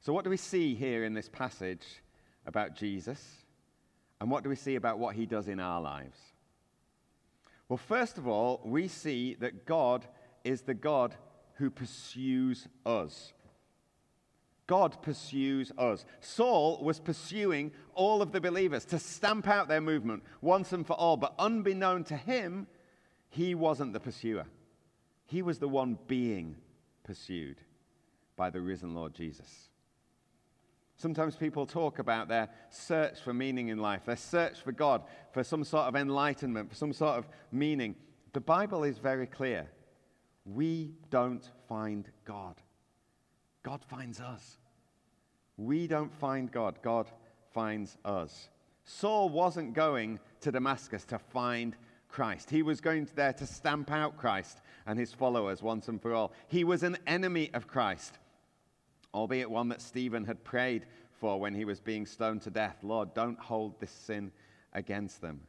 So, 0.00 0.12
what 0.12 0.24
do 0.24 0.30
we 0.30 0.36
see 0.36 0.74
here 0.74 1.04
in 1.04 1.14
this 1.14 1.28
passage 1.28 2.02
about 2.46 2.76
Jesus? 2.76 3.20
And 4.20 4.30
what 4.30 4.42
do 4.42 4.48
we 4.48 4.56
see 4.56 4.76
about 4.76 4.98
what 4.98 5.16
he 5.16 5.26
does 5.26 5.48
in 5.48 5.60
our 5.60 5.80
lives? 5.80 6.18
Well, 7.68 7.76
first 7.78 8.18
of 8.18 8.26
all, 8.28 8.60
we 8.64 8.88
see 8.88 9.34
that 9.40 9.66
God 9.66 10.06
is 10.44 10.62
the 10.62 10.74
God 10.74 11.14
who 11.54 11.70
pursues 11.70 12.68
us. 12.84 13.32
God 14.66 15.02
pursues 15.02 15.72
us. 15.76 16.04
Saul 16.20 16.82
was 16.82 17.00
pursuing 17.00 17.72
all 17.94 18.22
of 18.22 18.32
the 18.32 18.40
believers 18.40 18.84
to 18.86 18.98
stamp 18.98 19.46
out 19.46 19.68
their 19.68 19.80
movement 19.80 20.22
once 20.40 20.72
and 20.72 20.86
for 20.86 20.94
all, 20.94 21.16
but 21.16 21.34
unbeknown 21.38 22.04
to 22.04 22.16
him, 22.16 22.66
he 23.28 23.54
wasn't 23.54 23.92
the 23.92 24.00
pursuer. 24.00 24.46
He 25.26 25.42
was 25.42 25.58
the 25.58 25.68
one 25.68 25.98
being 26.06 26.56
pursued 27.02 27.60
by 28.36 28.50
the 28.50 28.60
risen 28.60 28.94
Lord 28.94 29.14
Jesus. 29.14 29.68
Sometimes 30.96 31.34
people 31.36 31.66
talk 31.66 31.98
about 31.98 32.28
their 32.28 32.48
search 32.70 33.20
for 33.20 33.34
meaning 33.34 33.68
in 33.68 33.78
life, 33.78 34.04
their 34.04 34.16
search 34.16 34.60
for 34.60 34.72
God, 34.72 35.02
for 35.32 35.42
some 35.42 35.64
sort 35.64 35.86
of 35.86 35.96
enlightenment, 35.96 36.70
for 36.70 36.76
some 36.76 36.92
sort 36.92 37.18
of 37.18 37.28
meaning. 37.50 37.96
The 38.32 38.40
Bible 38.40 38.84
is 38.84 38.98
very 38.98 39.26
clear. 39.26 39.68
We 40.44 40.92
don't 41.10 41.48
find 41.68 42.08
God, 42.24 42.56
God 43.62 43.82
finds 43.84 44.20
us. 44.20 44.58
We 45.56 45.86
don't 45.86 46.12
find 46.12 46.50
God, 46.50 46.78
God 46.82 47.08
finds 47.52 47.96
us. 48.04 48.48
Saul 48.84 49.28
wasn't 49.28 49.72
going 49.72 50.18
to 50.40 50.52
Damascus 50.52 51.04
to 51.06 51.18
find 51.18 51.76
Christ. 52.08 52.50
He 52.50 52.62
was 52.62 52.80
going 52.80 53.08
there 53.14 53.32
to 53.32 53.46
stamp 53.46 53.90
out 53.90 54.16
Christ 54.16 54.60
and 54.86 54.98
his 54.98 55.12
followers 55.12 55.62
once 55.62 55.88
and 55.88 56.00
for 56.00 56.12
all. 56.12 56.32
He 56.48 56.64
was 56.64 56.82
an 56.82 56.98
enemy 57.06 57.50
of 57.54 57.66
Christ 57.66 58.18
albeit 59.14 59.50
one 59.50 59.68
that 59.68 59.80
Stephen 59.80 60.24
had 60.24 60.44
prayed 60.44 60.86
for 61.20 61.40
when 61.40 61.54
he 61.54 61.64
was 61.64 61.80
being 61.80 62.04
stoned 62.04 62.42
to 62.42 62.50
death. 62.50 62.76
Lord, 62.82 63.14
don't 63.14 63.38
hold 63.38 63.80
this 63.80 63.90
sin 63.90 64.32
against 64.72 65.20
them. 65.20 65.40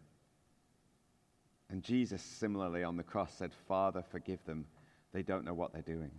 And 1.70 1.82
Jesus, 1.82 2.22
similarly 2.22 2.84
on 2.84 2.96
the 2.96 3.04
cross, 3.04 3.34
said, 3.34 3.52
Father, 3.68 4.04
forgive 4.04 4.46
them. 4.46 4.66
They 5.12 5.24
don't 5.24 5.46
know 5.46 5.54
what 5.54 5.74
they're 5.74 5.82
doing. 5.82 6.12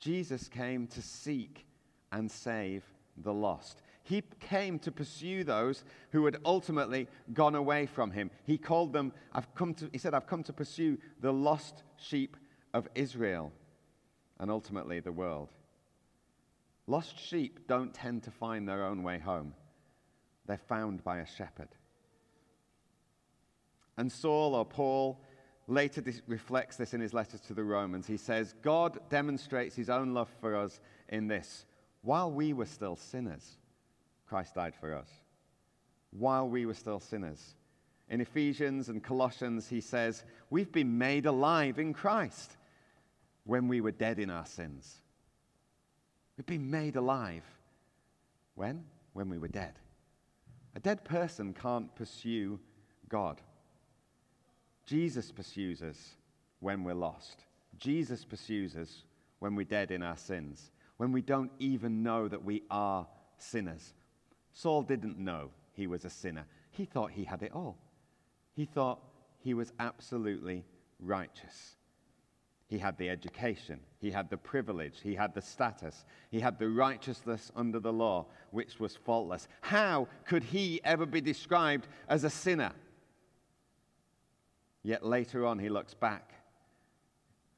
Jesus 0.00 0.48
came 0.48 0.86
to 0.88 1.02
seek 1.02 1.66
and 2.10 2.30
save 2.30 2.84
the 3.18 3.32
lost. 3.32 3.82
He 4.02 4.22
came 4.40 4.78
to 4.80 4.90
pursue 4.90 5.44
those 5.44 5.84
who 6.10 6.24
had 6.24 6.38
ultimately 6.44 7.06
gone 7.32 7.54
away 7.54 7.86
from 7.86 8.10
him. 8.10 8.30
He 8.44 8.58
called 8.58 8.92
them, 8.92 9.12
I've 9.32 9.54
come 9.54 9.74
to, 9.74 9.88
he 9.92 9.98
said, 9.98 10.14
I've 10.14 10.26
come 10.26 10.42
to 10.44 10.52
pursue 10.52 10.98
the 11.20 11.32
lost 11.32 11.84
sheep 11.98 12.36
of 12.74 12.88
Israel 12.94 13.52
and 14.40 14.50
ultimately 14.50 14.98
the 14.98 15.12
world. 15.12 15.50
Lost 16.86 17.18
sheep 17.18 17.66
don't 17.68 17.94
tend 17.94 18.24
to 18.24 18.30
find 18.30 18.68
their 18.68 18.84
own 18.84 19.02
way 19.02 19.18
home, 19.18 19.54
they're 20.46 20.58
found 20.58 21.04
by 21.04 21.18
a 21.18 21.26
shepherd. 21.26 21.68
And 23.96 24.10
Saul 24.10 24.54
or 24.54 24.64
Paul 24.64 25.22
later 25.68 26.02
reflects 26.26 26.76
this 26.76 26.94
in 26.94 27.00
his 27.00 27.14
letters 27.14 27.40
to 27.42 27.54
the 27.54 27.64
Romans. 27.64 28.06
He 28.06 28.16
says, 28.16 28.54
God 28.62 28.98
demonstrates 29.10 29.76
his 29.76 29.90
own 29.90 30.14
love 30.14 30.30
for 30.40 30.56
us 30.56 30.80
in 31.08 31.28
this. 31.28 31.66
While 32.00 32.32
we 32.32 32.52
were 32.52 32.66
still 32.66 32.96
sinners, 32.96 33.58
Christ 34.26 34.54
died 34.54 34.74
for 34.74 34.94
us. 34.94 35.08
While 36.10 36.48
we 36.48 36.66
were 36.66 36.74
still 36.74 37.00
sinners. 37.00 37.54
In 38.08 38.20
Ephesians 38.20 38.88
and 38.88 39.02
Colossians, 39.02 39.68
he 39.68 39.80
says, 39.80 40.24
We've 40.50 40.72
been 40.72 40.98
made 40.98 41.26
alive 41.26 41.78
in 41.78 41.92
Christ 41.94 42.56
when 43.44 43.68
we 43.68 43.80
were 43.80 43.92
dead 43.92 44.18
in 44.18 44.30
our 44.30 44.46
sins. 44.46 45.00
We've 46.36 46.46
been 46.46 46.70
made 46.70 46.96
alive. 46.96 47.44
When? 48.54 48.84
When 49.12 49.28
we 49.28 49.38
were 49.38 49.48
dead. 49.48 49.74
A 50.74 50.80
dead 50.80 51.04
person 51.04 51.54
can't 51.54 51.94
pursue 51.94 52.58
God. 53.08 53.40
Jesus 54.86 55.30
pursues 55.30 55.82
us 55.82 56.16
when 56.60 56.84
we're 56.84 56.94
lost. 56.94 57.44
Jesus 57.76 58.24
pursues 58.24 58.74
us 58.76 59.04
when 59.38 59.54
we're 59.54 59.64
dead 59.64 59.90
in 59.90 60.02
our 60.02 60.16
sins, 60.16 60.70
when 60.96 61.12
we 61.12 61.20
don't 61.20 61.50
even 61.58 62.02
know 62.02 62.28
that 62.28 62.44
we 62.44 62.62
are 62.70 63.06
sinners. 63.38 63.92
Saul 64.52 64.82
didn't 64.82 65.18
know 65.18 65.50
he 65.72 65.86
was 65.86 66.04
a 66.04 66.10
sinner. 66.10 66.46
He 66.70 66.84
thought 66.84 67.10
he 67.10 67.24
had 67.24 67.42
it 67.42 67.52
all. 67.52 67.76
He 68.54 68.64
thought 68.64 69.00
he 69.40 69.54
was 69.54 69.72
absolutely 69.78 70.64
righteous. 71.00 71.76
He 72.72 72.78
had 72.78 72.96
the 72.96 73.10
education, 73.10 73.80
he 73.98 74.10
had 74.10 74.30
the 74.30 74.38
privilege, 74.38 75.00
he 75.02 75.14
had 75.14 75.34
the 75.34 75.42
status, 75.42 76.06
he 76.30 76.40
had 76.40 76.58
the 76.58 76.70
righteousness 76.70 77.52
under 77.54 77.78
the 77.78 77.92
law, 77.92 78.24
which 78.50 78.80
was 78.80 78.96
faultless. 78.96 79.46
How 79.60 80.08
could 80.24 80.42
he 80.42 80.80
ever 80.82 81.04
be 81.04 81.20
described 81.20 81.86
as 82.08 82.24
a 82.24 82.30
sinner? 82.30 82.72
Yet 84.82 85.04
later 85.04 85.44
on, 85.44 85.58
he 85.58 85.68
looks 85.68 85.92
back 85.92 86.32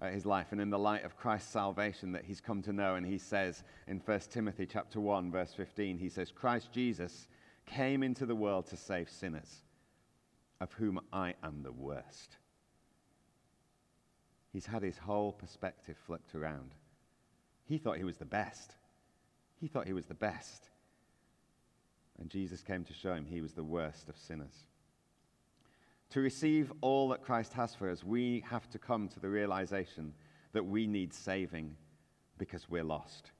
at 0.00 0.12
his 0.12 0.26
life 0.26 0.48
and 0.50 0.60
in 0.60 0.70
the 0.70 0.80
light 0.80 1.04
of 1.04 1.16
Christ's 1.16 1.52
salvation 1.52 2.10
that 2.10 2.24
he's 2.24 2.40
come 2.40 2.60
to 2.62 2.72
know, 2.72 2.96
and 2.96 3.06
he 3.06 3.18
says 3.18 3.62
in 3.86 4.00
1 4.04 4.20
Timothy 4.30 4.66
chapter 4.66 4.98
1, 4.98 5.30
verse 5.30 5.54
15, 5.54 5.96
he 5.96 6.08
says, 6.08 6.32
Christ 6.32 6.72
Jesus 6.72 7.28
came 7.66 8.02
into 8.02 8.26
the 8.26 8.34
world 8.34 8.66
to 8.66 8.76
save 8.76 9.08
sinners, 9.08 9.62
of 10.60 10.72
whom 10.72 10.98
I 11.12 11.34
am 11.44 11.62
the 11.62 11.70
worst. 11.70 12.38
He's 14.54 14.66
had 14.66 14.84
his 14.84 14.96
whole 14.96 15.32
perspective 15.32 15.96
flipped 16.06 16.36
around. 16.36 16.76
He 17.64 17.76
thought 17.76 17.96
he 17.96 18.04
was 18.04 18.18
the 18.18 18.24
best. 18.24 18.76
He 19.60 19.66
thought 19.66 19.88
he 19.88 19.92
was 19.92 20.06
the 20.06 20.14
best. 20.14 20.68
And 22.20 22.30
Jesus 22.30 22.62
came 22.62 22.84
to 22.84 22.92
show 22.92 23.14
him 23.14 23.26
he 23.26 23.40
was 23.40 23.54
the 23.54 23.64
worst 23.64 24.08
of 24.08 24.16
sinners. 24.16 24.68
To 26.10 26.20
receive 26.20 26.72
all 26.82 27.08
that 27.08 27.24
Christ 27.24 27.52
has 27.54 27.74
for 27.74 27.90
us, 27.90 28.04
we 28.04 28.44
have 28.48 28.70
to 28.70 28.78
come 28.78 29.08
to 29.08 29.18
the 29.18 29.28
realization 29.28 30.14
that 30.52 30.64
we 30.64 30.86
need 30.86 31.12
saving 31.12 31.74
because 32.38 32.70
we're 32.70 32.84
lost, 32.84 33.32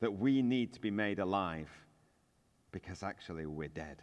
that 0.00 0.18
we 0.18 0.42
need 0.42 0.74
to 0.74 0.82
be 0.82 0.90
made 0.90 1.18
alive 1.18 1.70
because 2.72 3.02
actually 3.02 3.46
we're 3.46 3.68
dead. 3.68 4.02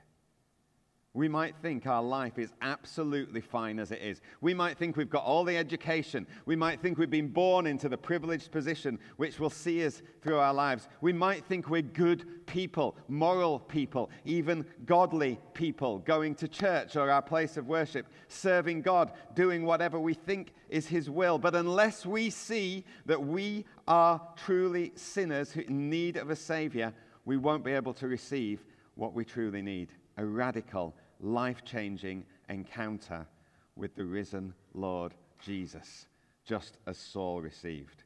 We 1.20 1.28
might 1.28 1.54
think 1.62 1.86
our 1.86 2.02
life 2.02 2.40
is 2.40 2.54
absolutely 2.62 3.42
fine 3.42 3.78
as 3.78 3.92
it 3.92 4.02
is. 4.02 4.22
We 4.40 4.54
might 4.54 4.78
think 4.78 4.96
we've 4.96 5.10
got 5.10 5.26
all 5.26 5.44
the 5.44 5.58
education. 5.58 6.26
We 6.46 6.56
might 6.56 6.80
think 6.80 6.98
we've 6.98 7.10
been 7.10 7.28
born 7.28 7.68
into 7.68 7.90
the 7.90 7.98
privileged 7.98 8.52
position 8.54 8.98
which 9.18 9.38
will 9.38 9.50
see 9.50 9.86
us 9.86 10.02
through 10.22 10.38
our 10.38 10.54
lives. 10.54 10.88
We 11.02 11.12
might 11.12 11.44
think 11.44 11.70
we're 11.70 11.82
good 11.82 12.46
people, 12.46 12.96
moral 13.10 13.60
people, 13.60 14.10
even 14.24 14.66
godly 14.86 15.42
people, 15.54 15.98
going 16.00 16.36
to 16.36 16.48
church 16.48 16.96
or 16.96 17.12
our 17.12 17.22
place 17.22 17.58
of 17.58 17.68
worship, 17.68 18.08
serving 18.30 18.82
God, 18.82 19.12
doing 19.36 19.66
whatever 19.66 20.00
we 20.00 20.14
think 20.14 20.54
is 20.70 20.88
His 20.88 21.10
will. 21.10 21.38
But 21.38 21.54
unless 21.54 22.06
we 22.06 22.30
see 22.30 22.86
that 23.08 23.22
we 23.22 23.66
are 23.90 24.22
truly 24.38 24.94
sinners 24.96 25.54
in 25.58 25.90
need 25.90 26.16
of 26.16 26.30
a 26.30 26.36
Savior, 26.38 26.94
we 27.26 27.36
won't 27.36 27.66
be 27.66 27.74
able 27.74 27.94
to 27.96 28.08
receive 28.08 28.64
what 28.96 29.14
we 29.14 29.26
truly 29.26 29.62
need 29.62 29.90
a 30.20 30.26
radical, 30.26 30.94
life 31.20 31.64
changing 31.64 32.26
encounter 32.50 33.28
with 33.76 33.96
the 33.96 34.06
risen 34.06 34.54
Lord 34.74 35.14
Jesus, 35.40 36.08
just 36.46 36.78
as 36.86 36.98
Saul 36.98 37.42
received. 37.42 38.04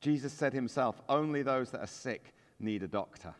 Jesus 0.00 0.32
said 0.32 0.52
himself, 0.52 1.00
Only 1.08 1.42
those 1.42 1.70
that 1.70 1.80
are 1.80 1.86
sick 1.86 2.34
need 2.60 2.82
a 2.82 2.88
doctor. 2.88 3.34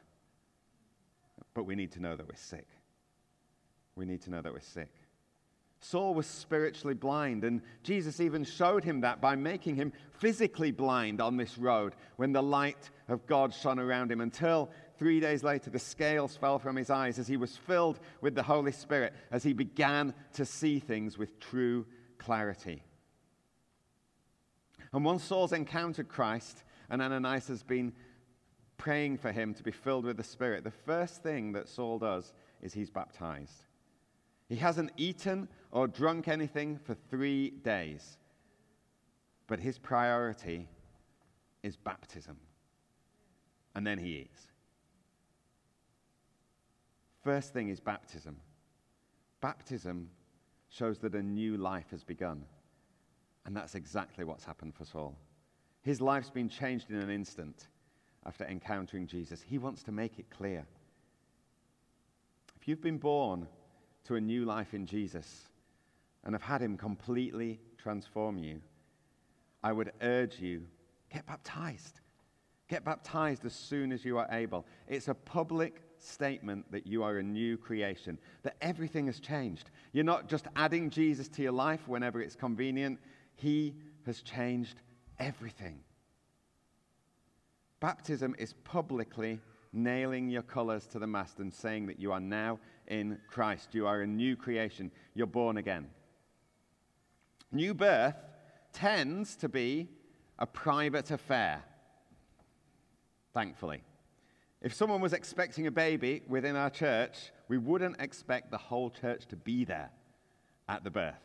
But 1.53 1.65
we 1.65 1.75
need 1.75 1.93
to 1.93 2.01
know 2.01 2.17
that 2.17 2.27
we're 2.27 2.35
sick. 2.37 2.67
We 3.97 4.05
need 4.05 4.23
to 4.23 4.31
know 4.31 4.41
that 4.41 4.53
we're 4.53 4.61
sick. 4.61 4.91
Saul 5.85 6.15
was 6.15 6.27
spiritually 6.27 6.95
blind, 6.95 7.45
and 7.45 7.61
Jesus 7.83 8.19
even 8.19 8.43
showed 8.43 8.85
him 8.85 9.03
that 9.03 9.21
by 9.21 9.37
making 9.37 9.77
him 9.77 9.93
physically 10.19 10.71
blind 10.71 11.21
on 11.21 11.37
this 11.37 11.59
road 11.59 11.95
when 12.17 12.33
the 12.33 12.43
light 12.43 12.89
of 13.09 13.27
God 13.27 13.53
shone 13.53 13.79
around 13.79 14.11
him 14.11 14.23
until 14.23 14.71
Three 15.05 15.21
days 15.21 15.45
later, 15.45 15.69
the 15.69 15.79
scales 15.79 16.35
fell 16.35 16.59
from 16.59 16.77
his 16.77 16.89
eyes 16.89 17.19
as 17.19 17.29
he 17.29 17.37
was 17.37 17.55
filled 17.55 18.01
with 18.23 18.35
the 18.35 18.43
Holy 18.43 18.73
Spirit, 18.73 19.13
as 19.31 19.43
he 19.43 19.53
began 19.53 20.15
to 20.33 20.47
see 20.47 20.79
things 20.79 21.19
with 21.19 21.39
true 21.39 21.85
clarity. 22.17 22.83
And 24.95 25.05
once 25.05 25.23
Saul's 25.23 25.53
encountered 25.53 26.09
Christ, 26.09 26.65
and 26.89 27.03
Ananias 27.03 27.49
has 27.49 27.63
been 27.63 27.93
praying 28.79 29.19
for 29.19 29.31
him 29.31 29.53
to 29.53 29.63
be 29.63 29.73
filled 29.73 30.07
with 30.07 30.17
the 30.17 30.25
Spirit, 30.25 30.65
the 30.65 30.71
first 30.71 31.23
thing 31.23 31.53
that 31.53 31.69
Saul 31.69 31.99
does 31.99 32.33
is 32.63 32.73
he's 32.73 32.89
baptized. 32.89 33.67
He 34.49 34.57
hasn't 34.57 34.91
eaten 34.97 35.49
or 35.71 35.87
drunk 35.87 36.29
anything 36.29 36.79
for 36.79 36.95
three 36.95 37.51
days, 37.51 38.17
but 39.49 39.61
his 39.61 39.79
priority 39.79 40.67
is 41.63 41.77
baptism. 41.77 42.39
And 43.75 43.87
then 43.87 43.99
he 43.99 44.21
eats. 44.21 44.54
First 47.25 47.55
thing 47.55 47.71
is 47.71 47.81
baptism. 47.81 48.37
Baptism 49.41 50.11
shows 50.69 50.99
that 50.99 51.15
a 51.15 51.23
new 51.23 51.57
life 51.57 51.87
has 51.91 52.05
begun. 52.05 52.45
And 53.47 53.57
that's 53.57 53.75
exactly 53.75 54.25
what's 54.25 54.45
happened 54.45 54.75
for 54.75 54.85
Saul. 54.85 55.17
His 55.83 56.03
life's 56.03 56.31
been 56.31 56.51
changed 56.51 56.91
in 56.91 56.97
an 56.97 57.11
instant 57.11 57.69
after 58.27 58.45
encountering 58.45 59.07
Jesus. 59.07 59.43
He 59.43 59.57
wants 59.57 59.83
to 59.85 59.93
make 59.93 60.19
it 60.19 60.29
clear. 60.29 60.67
If 62.61 62.69
you've 62.69 62.83
been 62.83 62.99
born 62.99 63.49
to 64.05 64.17
a 64.17 64.21
new 64.21 64.45
life 64.45 64.75
in 64.75 64.85
Jesus 64.87 65.49
and 66.25 66.35
have 66.35 66.43
had 66.43 66.61
him 66.61 66.77
completely 66.77 67.59
transform 67.79 68.37
you, 68.39 68.61
I 69.63 69.73
would 69.73 69.93
urge 70.03 70.41
you 70.41 70.63
get 71.11 71.27
baptized. 71.27 72.01
Get 72.69 72.85
baptized 72.85 73.47
as 73.47 73.55
soon 73.55 73.93
as 73.93 74.05
you 74.05 74.19
are 74.19 74.29
able. 74.31 74.67
It's 74.89 75.09
a 75.09 75.15
public 75.15 75.81
statement 76.05 76.71
that 76.71 76.87
you 76.87 77.03
are 77.03 77.19
a 77.19 77.23
new 77.23 77.57
creation, 77.57 78.19
that 78.43 78.57
everything 78.61 79.07
has 79.07 79.21
changed. 79.21 79.71
You're 79.93 80.05
not 80.05 80.29
just 80.29 80.47
adding 80.57 80.91
Jesus 80.91 81.29
to 81.29 81.43
your 81.43 81.53
life 81.53 81.89
whenever 81.89 82.21
it's 82.21 82.37
convenient, 82.37 82.99
He 83.37 83.75
has 84.07 84.23
changed 84.23 84.81
everything. 85.19 85.81
Baptism 87.81 88.35
is 88.39 88.55
publicly 88.65 89.41
nailing 89.73 90.31
your 90.31 90.43
colors 90.43 90.87
to 90.87 90.99
the 90.99 91.07
mast 91.07 91.41
and 91.41 91.53
saying 91.53 91.87
that 91.87 92.01
you 92.01 92.13
are 92.13 92.21
now 92.21 92.59
in 92.87 93.19
Christ. 93.29 93.75
You 93.75 93.87
are 93.87 94.03
a 94.03 94.07
new 94.07 94.37
creation. 94.37 94.91
You're 95.15 95.27
born 95.27 95.57
again. 95.57 95.89
New 97.51 97.75
birth 97.75 98.17
tends 98.73 99.37
to 99.37 99.49
be 99.49 99.89
a 100.39 100.47
private 100.47 101.11
affair, 101.11 101.63
thankfully. 103.33 103.83
If 104.65 104.73
someone 104.73 105.03
was 105.03 105.13
expecting 105.13 105.67
a 105.67 105.71
baby 105.71 106.23
within 106.27 106.57
our 106.57 106.71
church, 106.71 107.33
we 107.49 107.59
wouldn't 107.59 108.01
expect 108.01 108.51
the 108.51 108.57
whole 108.57 108.89
church 108.89 109.27
to 109.27 109.37
be 109.37 109.67
there 109.67 109.91
at 110.71 110.83
the 110.83 110.91
birth. 110.91 111.21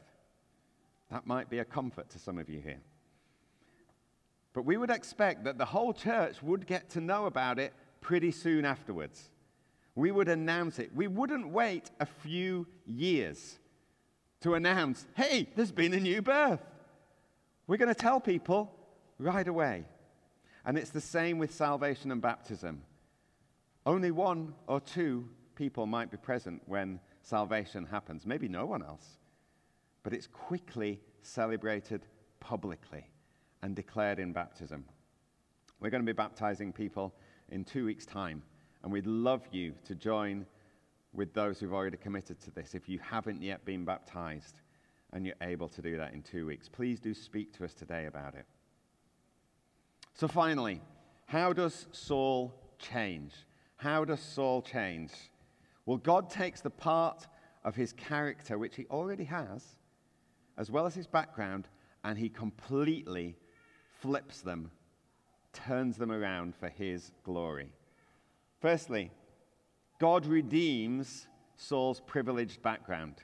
That 1.10 1.26
might 1.26 1.50
be 1.50 1.60
a 1.60 1.66
comfort 1.66 2.10
to 2.10 2.20
some 2.20 2.38
of 2.38 2.50
you 2.50 2.60
here. 2.60 2.82
But 4.52 4.66
we 4.66 4.76
would 4.76 4.90
expect 4.90 5.46
that 5.46 5.58
the 5.58 5.64
whole 5.64 5.94
church 5.94 6.44
would 6.44 6.68
get 6.68 6.90
to 6.90 7.00
know 7.00 7.28
about 7.28 7.60
it 7.60 7.74
pretty 8.02 8.32
soon 8.32 8.66
afterwards. 8.66 9.30
We 9.96 10.12
would 10.12 10.28
announce 10.28 10.78
it. 10.78 10.94
We 10.94 11.08
wouldn't 11.08 11.48
wait 11.48 11.92
a 12.02 12.06
few 12.06 12.68
years 12.86 13.58
to 14.42 14.56
announce, 14.56 15.08
hey, 15.16 15.48
there's 15.56 15.72
been 15.72 15.94
a 15.94 16.00
new 16.02 16.22
birth. 16.22 16.62
We're 17.68 17.78
going 17.78 17.88
to 17.88 17.96
tell 17.96 18.20
people 18.20 18.76
right 19.18 19.48
away. 19.48 19.86
And 20.66 20.78
it's 20.78 20.90
the 20.90 21.00
same 21.00 21.38
with 21.40 21.54
salvation 21.54 22.12
and 22.12 22.22
baptism. 22.22 22.82
Only 23.86 24.12
one 24.12 24.54
or 24.68 24.80
two 24.80 25.28
people 25.56 25.86
might 25.86 26.12
be 26.12 26.18
present 26.18 26.62
when 26.66 27.00
salvation 27.22 27.86
happens, 27.86 28.26
maybe 28.26 28.48
no 28.48 28.66
one 28.66 28.84
else. 28.84 29.18
But 30.04 30.14
it's 30.14 30.28
quickly 30.28 31.00
celebrated 31.22 32.06
publicly 32.40 33.06
and 33.62 33.76
declared 33.76 34.20
in 34.20 34.32
baptism. 34.32 34.86
We're 35.80 35.90
going 35.90 36.04
to 36.04 36.12
be 36.12 36.16
baptizing 36.16 36.74
people 36.74 37.14
in 37.50 37.64
two 37.64 37.86
weeks' 37.86 38.06
time, 38.06 38.44
and 38.84 38.92
we'd 38.92 39.08
love 39.08 39.42
you 39.52 39.74
to 39.86 39.96
join 39.96 40.46
with 41.14 41.34
those 41.34 41.60
who've 41.60 41.74
already 41.74 41.98
committed 41.98 42.40
to 42.42 42.52
this 42.52 42.76
if 42.76 42.88
you 42.88 43.00
haven't 43.00 43.42
yet 43.42 43.66
been 43.66 43.84
baptized 43.84 44.62
and 45.12 45.26
you're 45.26 45.36
able 45.42 45.68
to 45.70 45.82
do 45.82 45.98
that 45.98 46.14
in 46.14 46.22
two 46.22 46.46
weeks. 46.46 46.70
Please 46.70 47.00
do 47.00 47.14
speak 47.14 47.52
to 47.58 47.66
us 47.66 47.74
today 47.74 48.06
about 48.06 48.36
it. 48.36 48.46
So, 50.14 50.28
finally, 50.28 50.82
how 51.26 51.54
does 51.54 51.88
Saul 51.92 52.54
change? 52.78 53.34
How 53.80 54.04
does 54.04 54.20
Saul 54.20 54.62
change? 54.62 55.12
Well, 55.86 55.96
God 55.96 56.30
takes 56.30 56.60
the 56.60 56.70
part 56.70 57.28
of 57.64 57.76
his 57.76 57.94
character, 57.94 58.58
which 58.58 58.76
he 58.76 58.86
already 58.88 59.24
has, 59.24 59.64
as 60.58 60.70
well 60.70 60.86
as 60.86 60.96
his 60.96 61.08
background, 61.08 61.70
and 62.04 62.18
he 62.18 62.28
completely 62.28 63.38
flips 64.02 64.42
them, 64.42 64.70
turns 65.54 65.96
them 65.96 66.12
around 66.12 66.56
for 66.56 66.68
his 66.68 67.14
glory. 67.24 67.72
Firstly, 68.60 69.12
God 69.98 70.26
redeems 70.26 71.28
Saul's 71.56 72.02
privileged 72.02 72.62
background. 72.62 73.16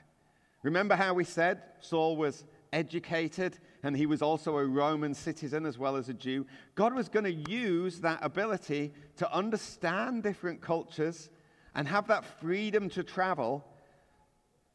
Remember 0.62 0.96
how 0.96 1.12
we 1.12 1.24
said 1.24 1.60
Saul 1.80 2.16
was 2.16 2.46
educated 2.72 3.58
and 3.82 3.96
he 3.96 4.06
was 4.06 4.22
also 4.22 4.56
a 4.56 4.66
Roman 4.66 5.14
citizen 5.14 5.66
as 5.66 5.78
well 5.78 5.96
as 5.96 6.08
a 6.08 6.14
Jew. 6.14 6.46
God 6.74 6.94
was 6.94 7.08
going 7.08 7.24
to 7.24 7.50
use 7.50 8.00
that 8.00 8.18
ability 8.22 8.92
to 9.16 9.32
understand 9.32 10.22
different 10.22 10.60
cultures 10.60 11.30
and 11.74 11.86
have 11.86 12.08
that 12.08 12.24
freedom 12.40 12.88
to 12.90 13.02
travel 13.02 13.64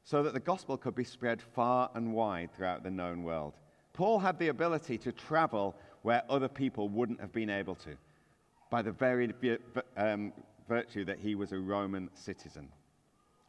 so 0.03 0.23
that 0.23 0.33
the 0.33 0.39
gospel 0.39 0.77
could 0.77 0.95
be 0.95 1.03
spread 1.03 1.41
far 1.41 1.89
and 1.93 2.13
wide 2.13 2.53
throughout 2.53 2.83
the 2.83 2.91
known 2.91 3.23
world. 3.23 3.53
Paul 3.93 4.19
had 4.19 4.39
the 4.39 4.47
ability 4.47 4.97
to 4.99 5.11
travel 5.11 5.75
where 6.01 6.23
other 6.29 6.47
people 6.47 6.89
wouldn't 6.89 7.19
have 7.19 7.31
been 7.31 7.49
able 7.49 7.75
to 7.75 7.97
by 8.69 8.81
the 8.81 8.91
very 8.91 9.31
um, 9.97 10.31
virtue 10.67 11.03
that 11.05 11.19
he 11.19 11.35
was 11.35 11.51
a 11.51 11.59
Roman 11.59 12.09
citizen. 12.13 12.69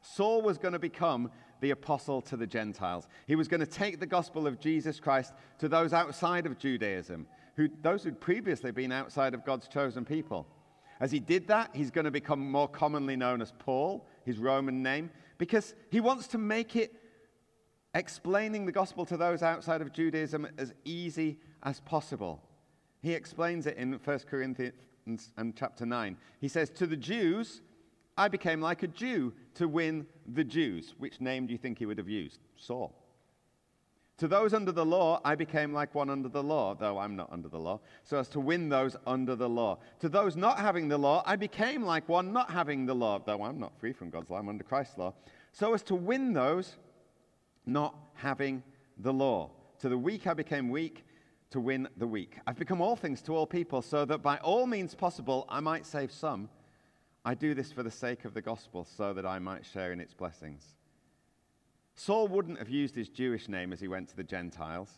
Saul 0.03 0.43
was 0.43 0.59
going 0.59 0.73
to 0.73 0.79
become 0.79 1.31
the 1.61 1.71
apostle 1.71 2.21
to 2.23 2.37
the 2.37 2.47
Gentiles. 2.47 3.07
He 3.27 3.37
was 3.37 3.49
going 3.49 3.61
to 3.61 3.67
take 3.67 4.01
the 4.01 4.07
gospel 4.07 4.47
of 4.47 4.61
Jesus 4.61 5.01
Christ 5.01 5.33
to 5.59 5.69
those 5.69 5.93
outside 5.93 6.45
of 6.45 6.59
Judaism, 6.59 7.27
who, 7.57 7.69
those 7.83 8.03
who'd 8.03 8.21
previously 8.21 8.73
been 8.73 8.93
outside 8.93 9.33
of 9.33 9.45
God's 9.45 9.69
chosen 9.69 10.05
people. 10.05 10.47
As 11.01 11.11
he 11.13 11.21
did 11.21 11.47
that, 11.49 11.71
he's 11.73 11.91
going 11.91 12.05
to 12.05 12.11
become 12.11 12.51
more 12.51 12.69
commonly 12.69 13.17
known 13.17 13.41
as 13.41 13.53
Paul, 13.59 14.07
his 14.25 14.39
Roman 14.39 14.83
name, 14.83 15.11
because 15.39 15.75
he 15.91 16.01
wants 16.01 16.27
to 16.29 16.39
make 16.39 16.77
it 16.77 16.95
explaining 17.95 18.67
the 18.67 18.73
gospel 18.73 19.05
to 19.07 19.17
those 19.17 19.43
outside 19.43 19.83
of 19.83 19.93
Judaism 19.93 20.47
as 20.59 20.75
easy 20.85 21.39
as 21.63 21.81
possible. 21.81 22.43
He 23.03 23.15
explains 23.15 23.67
it 23.67 23.77
in 23.77 23.93
1 23.93 24.19
Corinthians 24.31 25.33
and 25.37 25.57
chapter 25.57 25.85
9. 25.85 26.17
He 26.41 26.49
says, 26.49 26.71
To 26.71 26.87
the 26.87 26.97
Jews, 26.97 27.63
I 28.17 28.29
became 28.29 28.61
like 28.61 28.83
a 28.83 28.89
Jew 28.89 29.33
to 29.55 29.69
win 29.69 30.07
the 30.35 30.45
Jews. 30.45 30.95
Which 30.99 31.21
name 31.21 31.47
do 31.47 31.53
you 31.53 31.59
think 31.59 31.79
he 31.79 31.87
would 31.87 31.99
have 31.99 32.09
used? 32.09 32.41
Saul. 32.57 32.95
To 34.19 34.29
those 34.29 34.55
under 34.55 34.71
the 34.71 34.85
law, 34.85 35.21
I 35.25 35.35
became 35.35 35.73
like 35.73 35.95
one 35.95 36.09
under 36.11 36.29
the 36.29 36.43
law, 36.43 36.75
though 36.75 36.99
I'm 36.99 37.17
not 37.17 37.33
under 37.33 37.49
the 37.49 37.59
law, 37.59 37.81
so 38.05 38.19
as 38.19 38.29
to 38.29 38.41
win 38.41 38.69
those 38.69 38.97
under 39.07 39.35
the 39.35 39.49
law. 39.49 39.79
To 40.01 40.09
those 40.09 40.37
not 40.37 40.59
having 40.59 40.87
the 40.87 40.99
law, 40.99 41.25
I 41.27 41.35
became 41.35 41.83
like 41.83 42.09
one 42.09 42.33
not 42.33 42.51
having 42.51 42.87
the 42.87 42.95
law, 42.95 43.19
though 43.19 43.43
I'm 43.43 43.59
not 43.59 43.77
free 43.81 43.93
from 43.93 44.11
God's 44.11 44.31
law, 44.31 44.39
I'm 44.39 44.49
under 44.49 44.63
Christ's 44.63 44.99
law, 44.99 45.15
so 45.51 45.75
as 45.75 45.83
to 45.85 45.97
win 45.97 46.35
those 46.35 46.77
not 47.67 47.97
having 48.15 48.63
the 48.99 49.13
law. 49.13 49.51
To 49.81 49.89
the 49.89 49.99
weak 49.99 50.27
I 50.29 50.35
became 50.35 50.69
weak 50.69 51.05
to 51.51 51.59
win 51.59 51.89
the 51.97 52.07
weak. 52.07 52.39
I've 52.47 52.59
become 52.59 52.81
all 52.81 52.95
things 52.95 53.23
to 53.23 53.35
all 53.35 53.47
people, 53.47 53.83
so 53.83 54.05
that 54.05 54.23
by 54.23 54.37
all 54.39 54.67
means 54.67 54.95
possible 54.95 55.47
I 55.49 55.59
might 55.59 55.85
save 55.85 56.13
some. 56.13 56.49
I 57.25 57.35
do 57.35 57.55
this 57.55 57.71
for 57.71 57.83
the 57.83 57.91
sake 57.91 58.25
of 58.25 58.35
the 58.35 58.43
gospel, 58.43 58.85
so 58.85 59.13
that 59.13 59.27
I 59.27 59.39
might 59.39 59.65
share 59.65 59.93
in 59.93 60.01
its 60.01 60.15
blessings. 60.15 60.75
Saul 61.95 62.27
wouldn't 62.29 62.59
have 62.59 62.69
used 62.69 62.97
his 62.97 63.09
Jewish 63.09 63.49
name 63.49 63.73
as 63.73 63.81
he 63.81 63.89
went 63.89 64.09
to 64.09 64.17
the 64.17 64.25
Gentiles. 64.25 64.91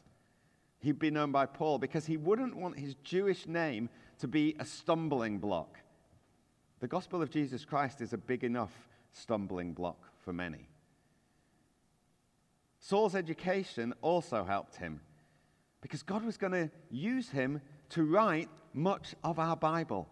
He'd 0.78 0.98
be 0.98 1.10
known 1.10 1.32
by 1.32 1.46
Paul 1.46 1.78
because 1.78 2.06
he 2.06 2.16
wouldn't 2.16 2.56
want 2.56 2.78
his 2.78 2.94
Jewish 2.96 3.46
name 3.46 3.88
to 4.18 4.28
be 4.28 4.54
a 4.58 4.64
stumbling 4.64 5.38
block. 5.38 5.78
The 6.80 6.88
gospel 6.88 7.20
of 7.22 7.30
Jesus 7.30 7.64
Christ 7.64 8.00
is 8.00 8.12
a 8.12 8.18
big 8.18 8.44
enough 8.44 8.72
stumbling 9.12 9.72
block 9.72 9.98
for 10.24 10.32
many. 10.32 10.68
Saul's 12.78 13.14
education 13.14 13.94
also 14.02 14.44
helped 14.44 14.76
him 14.76 15.00
because 15.80 16.02
God 16.02 16.24
was 16.24 16.36
going 16.36 16.52
to 16.52 16.70
use 16.90 17.30
him 17.30 17.60
to 17.90 18.04
write 18.04 18.48
much 18.74 19.14
of 19.24 19.38
our 19.38 19.56
Bible 19.56 20.08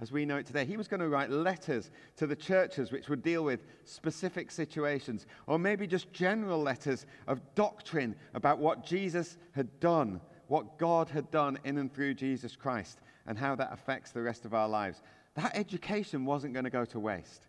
as 0.00 0.12
we 0.12 0.24
know 0.24 0.36
it 0.36 0.46
today. 0.46 0.64
He 0.64 0.76
was 0.76 0.88
going 0.88 1.00
to 1.00 1.08
write 1.08 1.30
letters 1.30 1.90
to 2.16 2.26
the 2.26 2.36
churches 2.36 2.92
which 2.92 3.08
would 3.08 3.22
deal 3.22 3.42
with 3.42 3.64
specific 3.84 4.50
situations, 4.50 5.26
or 5.46 5.58
maybe 5.58 5.86
just 5.86 6.12
general 6.12 6.60
letters 6.60 7.04
of 7.26 7.40
doctrine 7.54 8.14
about 8.34 8.58
what 8.58 8.86
Jesus 8.86 9.36
had 9.52 9.80
done, 9.80 10.20
what 10.46 10.78
God 10.78 11.08
had 11.08 11.30
done 11.30 11.58
in 11.64 11.78
and 11.78 11.92
through 11.92 12.14
Jesus 12.14 12.54
Christ, 12.54 13.00
and 13.26 13.36
how 13.36 13.56
that 13.56 13.72
affects 13.72 14.12
the 14.12 14.22
rest 14.22 14.44
of 14.44 14.54
our 14.54 14.68
lives. 14.68 15.02
That 15.34 15.56
education 15.56 16.24
wasn't 16.24 16.52
going 16.54 16.64
to 16.64 16.70
go 16.70 16.84
to 16.86 17.00
waste. 17.00 17.46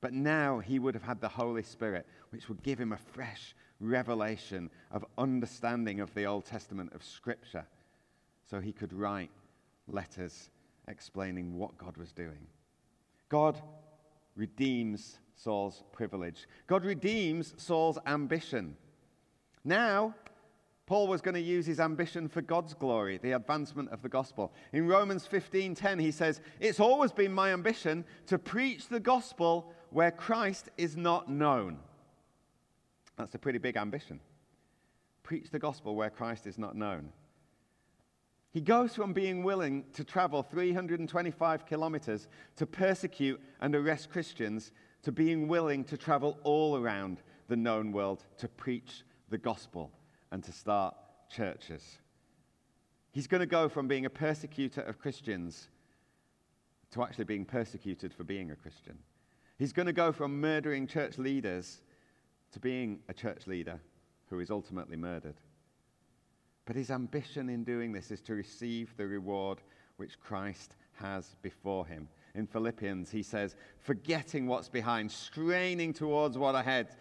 But 0.00 0.12
now 0.12 0.60
he 0.60 0.78
would 0.78 0.94
have 0.94 1.02
had 1.02 1.20
the 1.20 1.28
Holy 1.28 1.62
Spirit, 1.62 2.06
which 2.30 2.48
would 2.48 2.62
give 2.62 2.78
him 2.78 2.92
a 2.92 2.96
fresh 2.96 3.54
revelation 3.80 4.70
of 4.90 5.04
understanding 5.18 6.00
of 6.00 6.14
the 6.14 6.24
Old 6.24 6.44
Testament, 6.44 6.92
of 6.94 7.02
Scripture, 7.02 7.66
so 8.48 8.60
he 8.60 8.72
could 8.72 8.92
write 8.92 9.30
letters 9.88 10.50
explaining 10.90 11.56
what 11.56 11.78
God 11.78 11.96
was 11.96 12.12
doing. 12.12 12.46
God 13.28 13.60
redeems 14.36 15.18
Saul's 15.34 15.84
privilege, 15.92 16.46
God 16.66 16.84
redeems 16.84 17.54
Saul's 17.56 17.98
ambition. 18.06 18.76
Now, 19.64 20.14
Paul 20.90 21.06
was 21.06 21.20
going 21.20 21.36
to 21.36 21.40
use 21.40 21.66
his 21.66 21.78
ambition 21.78 22.28
for 22.28 22.42
God's 22.42 22.74
glory, 22.74 23.18
the 23.18 23.32
advancement 23.32 23.90
of 23.90 24.02
the 24.02 24.08
gospel. 24.08 24.52
In 24.72 24.88
Romans 24.88 25.24
15:10 25.24 26.00
he 26.00 26.10
says, 26.10 26.40
"It's 26.58 26.80
always 26.80 27.12
been 27.12 27.32
my 27.32 27.52
ambition 27.52 28.04
to 28.26 28.38
preach 28.38 28.88
the 28.88 28.98
gospel 28.98 29.72
where 29.90 30.10
Christ 30.10 30.68
is 30.76 30.96
not 30.96 31.30
known." 31.30 31.78
That's 33.16 33.36
a 33.36 33.38
pretty 33.38 33.58
big 33.58 33.76
ambition. 33.76 34.20
Preach 35.22 35.50
the 35.50 35.60
gospel 35.60 35.94
where 35.94 36.10
Christ 36.10 36.46
is 36.48 36.58
not 36.58 36.74
known. 36.74 37.12
He 38.52 38.60
goes 38.60 38.96
from 38.96 39.12
being 39.12 39.44
willing 39.44 39.84
to 39.92 40.02
travel 40.02 40.42
325 40.42 41.66
kilometers 41.66 42.26
to 42.56 42.66
persecute 42.66 43.40
and 43.60 43.74
arrest 43.74 44.10
Christians 44.10 44.72
to 45.02 45.12
being 45.12 45.46
willing 45.46 45.84
to 45.84 45.96
travel 45.96 46.38
all 46.42 46.76
around 46.76 47.22
the 47.48 47.56
known 47.56 47.92
world 47.92 48.24
to 48.38 48.48
preach 48.48 49.04
the 49.28 49.38
gospel 49.38 49.92
and 50.32 50.42
to 50.42 50.52
start 50.52 50.94
churches. 51.30 51.98
He's 53.12 53.28
going 53.28 53.40
to 53.40 53.46
go 53.46 53.68
from 53.68 53.86
being 53.86 54.06
a 54.06 54.10
persecutor 54.10 54.82
of 54.82 54.98
Christians 54.98 55.68
to 56.90 57.02
actually 57.02 57.24
being 57.24 57.44
persecuted 57.44 58.12
for 58.12 58.24
being 58.24 58.50
a 58.50 58.56
Christian. 58.56 58.98
He's 59.58 59.72
going 59.72 59.86
to 59.86 59.92
go 59.92 60.10
from 60.10 60.40
murdering 60.40 60.86
church 60.86 61.18
leaders 61.18 61.82
to 62.52 62.58
being 62.58 63.00
a 63.08 63.14
church 63.14 63.46
leader 63.46 63.80
who 64.28 64.40
is 64.40 64.50
ultimately 64.50 64.96
murdered. 64.96 65.36
But 66.70 66.76
his 66.76 66.92
ambition 66.92 67.48
in 67.48 67.64
doing 67.64 67.90
this 67.90 68.12
is 68.12 68.20
to 68.20 68.34
receive 68.36 68.96
the 68.96 69.08
reward 69.08 69.58
which 69.96 70.20
Christ 70.20 70.76
has 70.92 71.34
before 71.42 71.84
him. 71.84 72.08
In 72.36 72.46
Philippians, 72.46 73.10
he 73.10 73.24
says, 73.24 73.56
Forgetting 73.80 74.46
what's 74.46 74.68
behind, 74.68 75.10
straining 75.10 75.92
towards 75.92 76.38
what 76.38 76.54
ahead, 76.54 76.94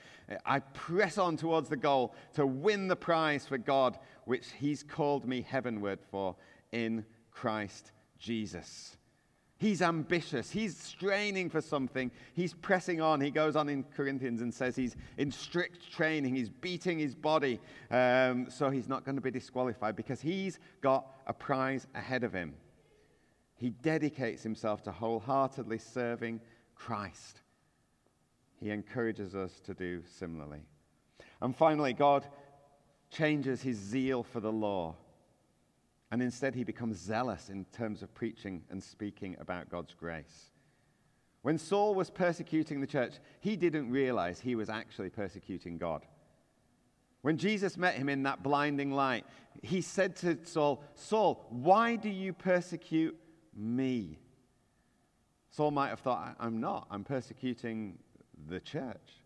I 0.43 0.57
press 0.57 1.19
on 1.19 1.37
towards 1.37 1.69
the 1.69 1.77
goal 1.77 2.15
to 2.33 2.47
win 2.47 2.87
the 2.87 2.95
prize 2.95 3.45
for 3.45 3.59
God, 3.59 3.99
which 4.25 4.47
he's 4.57 4.81
called 4.81 5.27
me 5.27 5.43
heavenward 5.43 5.99
for 6.09 6.35
in 6.71 7.05
Christ 7.29 7.91
Jesus. 8.17 8.97
He's 9.59 9.81
ambitious. 9.81 10.49
He's 10.49 10.77
straining 10.77 11.49
for 11.49 11.59
something. 11.59 12.11
He's 12.33 12.53
pressing 12.53 13.01
on. 13.01 13.19
He 13.19 13.29
goes 13.29 13.57
on 13.57 13.67
in 13.67 13.83
Corinthians 13.83 14.41
and 14.41 14.53
says 14.53 14.73
he's 14.73 14.95
in 15.17 15.31
strict 15.31 15.91
training. 15.91 16.33
He's 16.33 16.49
beating 16.49 16.97
his 16.97 17.13
body. 17.13 17.59
Um, 17.91 18.49
so 18.49 18.69
he's 18.69 18.87
not 18.87 19.03
going 19.03 19.15
to 19.15 19.21
be 19.21 19.31
disqualified 19.31 19.97
because 19.97 20.21
he's 20.21 20.59
got 20.79 21.07
a 21.27 21.33
prize 21.33 21.87
ahead 21.93 22.23
of 22.23 22.31
him. 22.31 22.53
He 23.57 23.71
dedicates 23.71 24.41
himself 24.41 24.81
to 24.83 24.93
wholeheartedly 24.93 25.79
serving 25.79 26.39
Christ. 26.73 27.41
He 28.61 28.69
encourages 28.71 29.35
us 29.35 29.59
to 29.65 29.73
do 29.73 30.03
similarly. 30.09 30.61
And 31.41 31.53
finally, 31.53 31.91
God 31.91 32.25
changes 33.11 33.61
his 33.61 33.75
zeal 33.75 34.23
for 34.23 34.39
the 34.39 34.53
law 34.53 34.95
and 36.11 36.21
instead, 36.21 36.55
he 36.55 36.63
becomes 36.63 36.97
zealous 36.97 37.49
in 37.49 37.65
terms 37.65 38.01
of 38.01 38.13
preaching 38.15 38.63
and 38.71 38.83
speaking 38.83 39.35
about 39.39 39.69
God's 39.69 39.93
grace. 39.93 40.51
When 41.43 41.57
Saul 41.57 41.93
was 41.93 42.09
persecuting 42.09 42.81
the 42.81 42.87
church, 42.87 43.13
he 43.39 43.55
didn't 43.55 43.91
realize 43.91 44.39
he 44.39 44.55
was 44.55 44.69
actually 44.69 45.09
persecuting 45.09 45.77
God. 45.77 46.05
When 47.21 47.37
Jesus 47.37 47.77
met 47.77 47.95
him 47.95 48.09
in 48.09 48.23
that 48.23 48.41
blinding 48.41 48.91
light, 48.91 49.25
he 49.61 49.81
said 49.81 50.15
to 50.17 50.37
Saul, 50.43 50.83
Saul, 50.95 51.45
why 51.49 51.95
do 51.95 52.09
you 52.09 52.33
persecute 52.33 53.17
me? 53.55 54.17
Saul 55.51 55.71
might 55.71 55.89
have 55.89 55.99
thought, 55.99 56.35
I'm 56.39 56.59
not. 56.59 56.87
I'm 56.89 57.03
persecuting 57.03 57.99
the 58.47 58.59
church. 58.59 59.21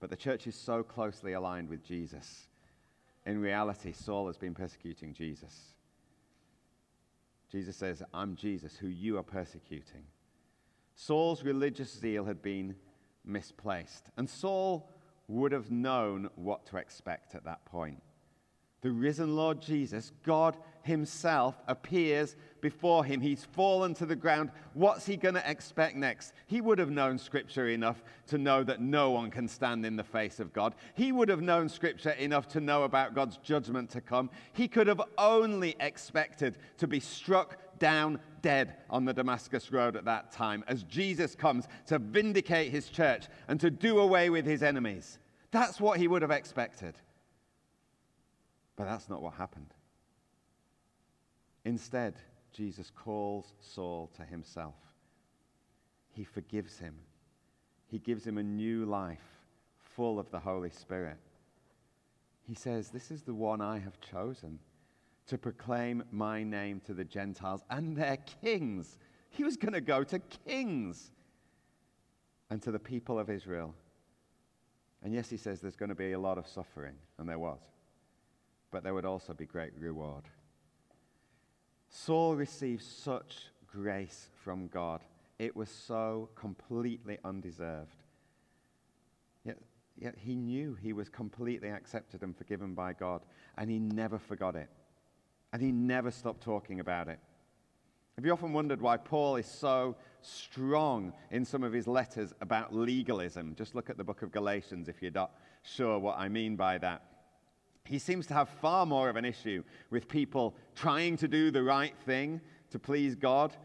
But 0.00 0.10
the 0.10 0.16
church 0.16 0.46
is 0.46 0.56
so 0.56 0.82
closely 0.82 1.34
aligned 1.34 1.68
with 1.68 1.84
Jesus 1.84 2.46
in 3.26 3.40
reality, 3.40 3.92
Saul 3.92 4.26
has 4.26 4.36
been 4.36 4.54
persecuting 4.54 5.14
Jesus. 5.14 5.74
Jesus 7.50 7.76
says, 7.76 8.02
I'm 8.14 8.36
Jesus, 8.36 8.76
who 8.76 8.88
you 8.88 9.18
are 9.18 9.22
persecuting. 9.22 10.04
Saul's 10.94 11.42
religious 11.42 11.92
zeal 11.92 12.24
had 12.24 12.42
been 12.42 12.76
misplaced, 13.24 14.10
and 14.16 14.28
Saul 14.28 14.90
would 15.28 15.52
have 15.52 15.70
known 15.70 16.28
what 16.34 16.66
to 16.66 16.76
expect 16.76 17.34
at 17.34 17.44
that 17.44 17.64
point 17.64 18.02
the 18.82 18.90
risen 18.90 19.36
Lord 19.36 19.60
Jesus, 19.60 20.12
God 20.24 20.56
Himself, 20.82 21.60
appears 21.66 22.36
before 22.60 23.04
him. 23.04 23.20
He's 23.20 23.44
fallen 23.44 23.94
to 23.94 24.06
the 24.06 24.16
ground. 24.16 24.50
What's 24.74 25.06
he 25.06 25.16
going 25.16 25.34
to 25.34 25.50
expect 25.50 25.96
next? 25.96 26.32
He 26.46 26.60
would 26.60 26.78
have 26.78 26.90
known 26.90 27.18
Scripture 27.18 27.68
enough 27.68 28.02
to 28.28 28.38
know 28.38 28.62
that 28.64 28.80
no 28.80 29.10
one 29.10 29.30
can 29.30 29.48
stand 29.48 29.84
in 29.84 29.96
the 29.96 30.04
face 30.04 30.40
of 30.40 30.52
God. 30.52 30.74
He 30.94 31.12
would 31.12 31.28
have 31.28 31.42
known 31.42 31.68
Scripture 31.68 32.10
enough 32.10 32.48
to 32.48 32.60
know 32.60 32.84
about 32.84 33.14
God's 33.14 33.38
judgment 33.38 33.90
to 33.90 34.00
come. 34.00 34.30
He 34.52 34.68
could 34.68 34.86
have 34.86 35.02
only 35.18 35.76
expected 35.80 36.58
to 36.78 36.86
be 36.86 37.00
struck 37.00 37.58
down 37.78 38.20
dead 38.42 38.76
on 38.88 39.04
the 39.04 39.12
Damascus 39.12 39.72
Road 39.72 39.96
at 39.96 40.04
that 40.04 40.30
time 40.30 40.62
as 40.68 40.84
Jesus 40.84 41.34
comes 41.34 41.66
to 41.86 41.98
vindicate 41.98 42.70
his 42.70 42.88
church 42.88 43.26
and 43.48 43.58
to 43.60 43.70
do 43.70 43.98
away 43.98 44.30
with 44.30 44.46
his 44.46 44.62
enemies. 44.62 45.18
That's 45.50 45.80
what 45.80 45.98
he 45.98 46.06
would 46.06 46.22
have 46.22 46.30
expected. 46.30 46.94
But 48.76 48.84
that's 48.84 49.08
not 49.08 49.22
what 49.22 49.34
happened. 49.34 49.74
Instead, 51.64 52.14
Jesus 52.52 52.90
calls 52.90 53.54
Saul 53.60 54.10
to 54.16 54.24
himself. 54.24 54.74
He 56.12 56.24
forgives 56.24 56.78
him. 56.78 56.94
He 57.86 57.98
gives 57.98 58.26
him 58.26 58.38
a 58.38 58.42
new 58.42 58.84
life 58.84 59.42
full 59.78 60.18
of 60.18 60.30
the 60.30 60.38
Holy 60.38 60.70
Spirit. 60.70 61.18
He 62.46 62.54
says, 62.54 62.90
This 62.90 63.10
is 63.10 63.22
the 63.22 63.34
one 63.34 63.60
I 63.60 63.78
have 63.78 64.00
chosen 64.00 64.58
to 65.26 65.38
proclaim 65.38 66.02
my 66.10 66.42
name 66.42 66.80
to 66.86 66.94
the 66.94 67.04
Gentiles 67.04 67.62
and 67.70 67.96
their 67.96 68.18
kings. 68.42 68.98
He 69.28 69.44
was 69.44 69.56
going 69.56 69.74
to 69.74 69.80
go 69.80 70.02
to 70.04 70.18
kings 70.46 71.12
and 72.48 72.60
to 72.62 72.72
the 72.72 72.78
people 72.78 73.18
of 73.18 73.30
Israel. 73.30 73.74
And 75.02 75.14
yes, 75.14 75.30
he 75.30 75.36
says 75.36 75.60
there's 75.60 75.76
going 75.76 75.90
to 75.90 75.94
be 75.94 76.12
a 76.12 76.18
lot 76.18 76.36
of 76.36 76.48
suffering, 76.48 76.94
and 77.18 77.28
there 77.28 77.38
was 77.38 77.60
but 78.70 78.84
there 78.84 78.94
would 78.94 79.04
also 79.04 79.34
be 79.34 79.46
great 79.46 79.72
reward. 79.78 80.24
Saul 81.90 82.36
received 82.36 82.82
such 82.82 83.48
grace 83.66 84.28
from 84.44 84.68
God. 84.68 85.00
It 85.38 85.56
was 85.56 85.68
so 85.68 86.28
completely 86.36 87.18
undeserved. 87.24 87.96
Yet, 89.44 89.58
yet 89.98 90.14
he 90.16 90.36
knew 90.36 90.74
he 90.80 90.92
was 90.92 91.08
completely 91.08 91.68
accepted 91.68 92.22
and 92.22 92.36
forgiven 92.36 92.74
by 92.74 92.92
God, 92.92 93.22
and 93.58 93.68
he 93.68 93.80
never 93.80 94.18
forgot 94.18 94.54
it. 94.54 94.68
And 95.52 95.60
he 95.60 95.72
never 95.72 96.12
stopped 96.12 96.42
talking 96.42 96.78
about 96.78 97.08
it. 97.08 97.18
Have 98.16 98.24
you 98.24 98.32
often 98.32 98.52
wondered 98.52 98.80
why 98.80 98.96
Paul 98.96 99.36
is 99.36 99.46
so 99.46 99.96
strong 100.20 101.12
in 101.30 101.44
some 101.44 101.64
of 101.64 101.72
his 101.72 101.88
letters 101.88 102.32
about 102.40 102.74
legalism? 102.74 103.54
Just 103.56 103.74
look 103.74 103.90
at 103.90 103.96
the 103.96 104.04
book 104.04 104.22
of 104.22 104.30
Galatians 104.30 104.88
if 104.88 105.02
you're 105.02 105.10
not 105.10 105.32
sure 105.62 105.98
what 105.98 106.18
I 106.18 106.28
mean 106.28 106.54
by 106.54 106.78
that. 106.78 107.02
He 107.84 107.98
seems 107.98 108.26
to 108.28 108.34
have 108.34 108.48
far 108.48 108.86
more 108.86 109.08
of 109.08 109.16
an 109.16 109.24
issue 109.24 109.64
with 109.90 110.08
people 110.08 110.54
trying 110.74 111.16
to 111.18 111.28
do 111.28 111.50
the 111.50 111.62
right 111.62 111.94
thing 112.06 112.40
to 112.70 112.78
please 112.78 113.14
God 113.14 113.56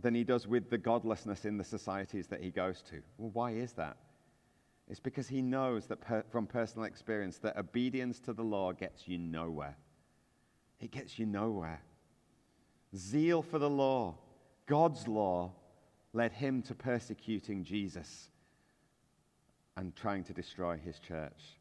than 0.00 0.14
he 0.14 0.24
does 0.24 0.46
with 0.46 0.70
the 0.70 0.78
godlessness 0.78 1.44
in 1.44 1.56
the 1.56 1.64
societies 1.64 2.26
that 2.28 2.42
he 2.42 2.50
goes 2.50 2.82
to. 2.90 3.00
Well, 3.16 3.30
why 3.32 3.52
is 3.52 3.72
that? 3.74 3.96
It's 4.88 5.00
because 5.00 5.28
he 5.28 5.40
knows 5.40 5.86
that 5.86 6.00
per, 6.00 6.24
from 6.30 6.46
personal 6.46 6.84
experience 6.84 7.38
that 7.38 7.56
obedience 7.56 8.20
to 8.20 8.32
the 8.32 8.42
law 8.42 8.72
gets 8.72 9.08
you 9.08 9.16
nowhere. 9.16 9.76
It 10.80 10.90
gets 10.90 11.18
you 11.18 11.24
nowhere. 11.24 11.80
Zeal 12.94 13.40
for 13.42 13.58
the 13.58 13.70
law, 13.70 14.16
God's 14.66 15.08
law, 15.08 15.52
led 16.12 16.32
him 16.32 16.62
to 16.62 16.74
persecuting 16.74 17.64
Jesus 17.64 18.30
and 19.76 19.96
trying 19.96 20.22
to 20.24 20.32
destroy 20.32 20.76
his 20.76 20.98
church. 20.98 21.58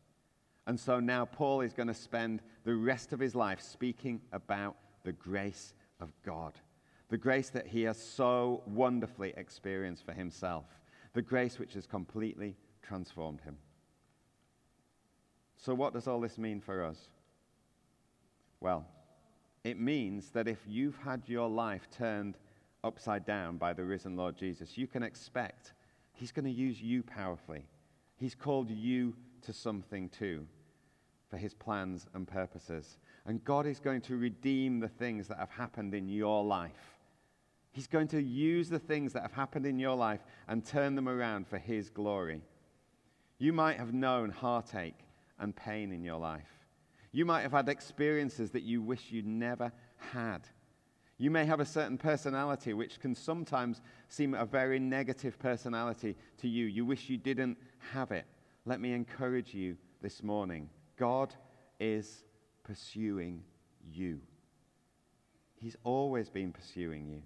And 0.65 0.80
so 0.80 0.99
now 0.99 1.26
Paul 1.26 1.62
is 1.62 1.73
going 1.73 1.88
to 1.88 1.93
spend 1.93 2.41
the 2.63 2.76
rest 2.76 3.13
of 3.13 3.19
his 3.19 3.36
life 3.36 3.62
speaking 3.62 4.21
about 4.32 4.76
the 5.04 5.12
grace 5.12 5.73
of 5.99 6.12
God, 6.26 6.54
the 7.10 7.17
grace 7.17 7.49
that 7.49 7.67
he 7.67 7.84
has 7.84 8.02
so 8.02 8.63
wonderfully 8.65 9.34
experienced 9.36 10.06
for 10.06 10.13
himself, 10.13 10.65
the 11.13 11.21
grace 11.21 11.60
which 11.60 11.73
has 11.73 11.86
completely 11.86 12.56
transformed 12.82 13.41
him. 13.41 13.58
So, 15.58 15.73
what 15.73 15.93
does 15.93 16.08
all 16.08 16.19
this 16.19 16.38
mean 16.38 16.60
for 16.60 16.84
us? 16.84 16.97
Well, 18.60 18.86
it 19.63 19.80
means 19.80 20.30
that 20.32 20.47
if 20.47 20.60
you've 20.67 20.97
had 20.97 21.23
your 21.28 21.49
life 21.49 21.88
turned 21.97 22.38
upside 22.84 23.26
down 23.26 23.58
by 23.58 23.73
the 23.73 23.84
risen 23.84 24.15
Lord 24.15 24.38
Jesus, 24.38 24.78
you 24.78 24.88
can 24.88 25.04
expect 25.04 25.73
He's 26.13 26.32
going 26.32 26.45
to 26.45 26.52
use 26.52 26.82
you 26.82 27.04
powerfully. 27.04 27.65
He's 28.15 28.36
called 28.36 28.69
you 28.69 29.15
to 29.43 29.53
something 29.53 30.10
too 30.10 30.45
for 31.29 31.38
His 31.38 31.53
plans 31.53 32.08
and 32.13 32.27
purposes. 32.27 32.97
And 33.25 33.43
God 33.43 33.65
is 33.65 33.79
going 33.79 34.01
to 34.01 34.17
redeem 34.17 34.79
the 34.79 34.88
things 34.88 35.27
that 35.27 35.39
have 35.39 35.49
happened 35.49 35.93
in 35.93 36.08
your 36.08 36.43
life. 36.43 36.99
He's 37.71 37.88
going 37.88 38.08
to 38.10 38.21
use 38.21 38.69
the 38.69 38.79
things 38.79 39.13
that 39.13 39.23
have 39.23 39.32
happened 39.32 39.65
in 39.65 39.79
your 39.79 39.95
life 39.95 40.21
and 40.47 40.63
turn 40.63 40.95
them 40.95 41.10
around 41.10 41.47
for 41.47 41.58
His 41.58 41.89
glory. 41.89 42.41
You 43.39 43.51
might 43.51 43.79
have 43.79 43.93
known 43.93 44.29
heartache 44.29 44.99
and 45.39 45.56
pain 45.56 45.91
in 45.91 46.03
your 46.03 46.19
life. 46.19 46.67
You 47.12 47.25
might 47.25 47.41
have 47.41 47.51
had 47.51 47.69
experiences 47.69 48.51
that 48.51 48.63
you 48.63 48.82
wish 48.82 49.12
you'd 49.12 49.25
never 49.25 49.71
had. 49.97 50.47
You 51.17 51.32
may 51.32 51.45
have 51.45 51.60
a 51.60 51.65
certain 51.65 51.97
personality 51.97 52.73
which 52.73 52.99
can 52.99 53.15
sometimes 53.15 53.82
seem 54.08 54.34
a 54.34 54.45
very 54.45 54.79
negative 54.79 55.39
personality 55.39 56.15
to 56.38 56.47
you. 56.47 56.65
You 56.65 56.86
wish 56.86 57.10
you 57.10 57.17
didn't 57.17 57.58
have 57.91 58.12
it. 58.12 58.25
Let 58.65 58.80
me 58.80 58.93
encourage 58.93 59.54
you 59.54 59.76
this 60.02 60.23
morning. 60.23 60.69
God 60.97 61.34
is 61.80 62.23
pursuing 62.63 63.43
you. 63.91 64.19
He's 65.56 65.76
always 65.84 66.30
been 66.30 66.54
pursuing 66.54 67.08
you. 67.08 67.21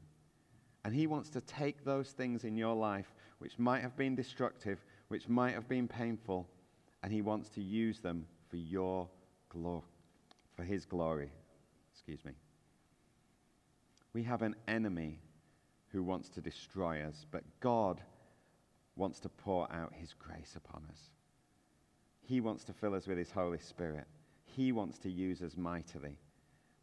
And 0.83 0.95
He 0.95 1.05
wants 1.05 1.29
to 1.31 1.41
take 1.41 1.83
those 1.83 2.09
things 2.09 2.43
in 2.43 2.55
your 2.55 2.75
life 2.75 3.13
which 3.39 3.59
might 3.59 3.81
have 3.81 3.95
been 3.95 4.15
destructive, 4.15 4.83
which 5.09 5.29
might 5.29 5.53
have 5.53 5.67
been 5.67 5.87
painful, 5.87 6.47
and 7.03 7.13
He 7.13 7.21
wants 7.21 7.49
to 7.49 7.61
use 7.61 7.99
them 7.99 8.25
for 8.49 8.57
your 8.57 9.07
glory, 9.49 9.83
for 10.55 10.63
His 10.63 10.85
glory. 10.85 11.31
Excuse 11.93 12.23
me. 12.25 12.31
We 14.13 14.23
have 14.23 14.41
an 14.41 14.55
enemy 14.67 15.19
who 15.89 16.01
wants 16.01 16.29
to 16.29 16.41
destroy 16.41 17.03
us, 17.03 17.25
but 17.29 17.43
God 17.59 18.01
wants 18.95 19.19
to 19.19 19.29
pour 19.29 19.71
out 19.71 19.93
His 19.93 20.13
grace 20.13 20.55
upon 20.55 20.83
us. 20.89 21.11
He 22.27 22.41
wants 22.41 22.65
to 22.65 22.73
fill 22.73 22.93
us 22.93 23.07
with 23.07 23.17
His 23.17 23.31
Holy 23.31 23.57
Spirit. 23.57 24.05
He 24.43 24.73
wants 24.73 24.99
to 24.99 25.09
use 25.09 25.41
us 25.41 25.55
mightily. 25.55 26.17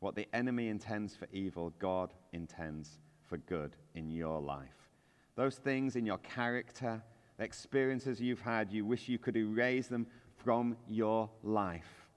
What 0.01 0.15
the 0.15 0.27
enemy 0.33 0.69
intends 0.69 1.15
for 1.15 1.29
evil, 1.33 1.75
God 1.79 2.15
intends 2.33 2.99
for 3.29 3.37
good 3.37 3.77
in 3.95 4.11
your 4.11 4.41
life. 4.41 4.89
Those 5.37 5.57
things 5.57 5.97
in 5.97 6.07
your 6.07 6.17
character, 6.19 7.03
the 7.37 7.45
experiences 7.45 8.23
you've 8.23 8.41
had, 8.41 8.73
you 8.73 8.87
wish 8.87 9.07
you 9.07 9.19
could 9.19 9.37
erase 9.37 9.89
them 9.89 10.07
from 10.43 10.79
your 10.89 11.29
life. 11.43 12.09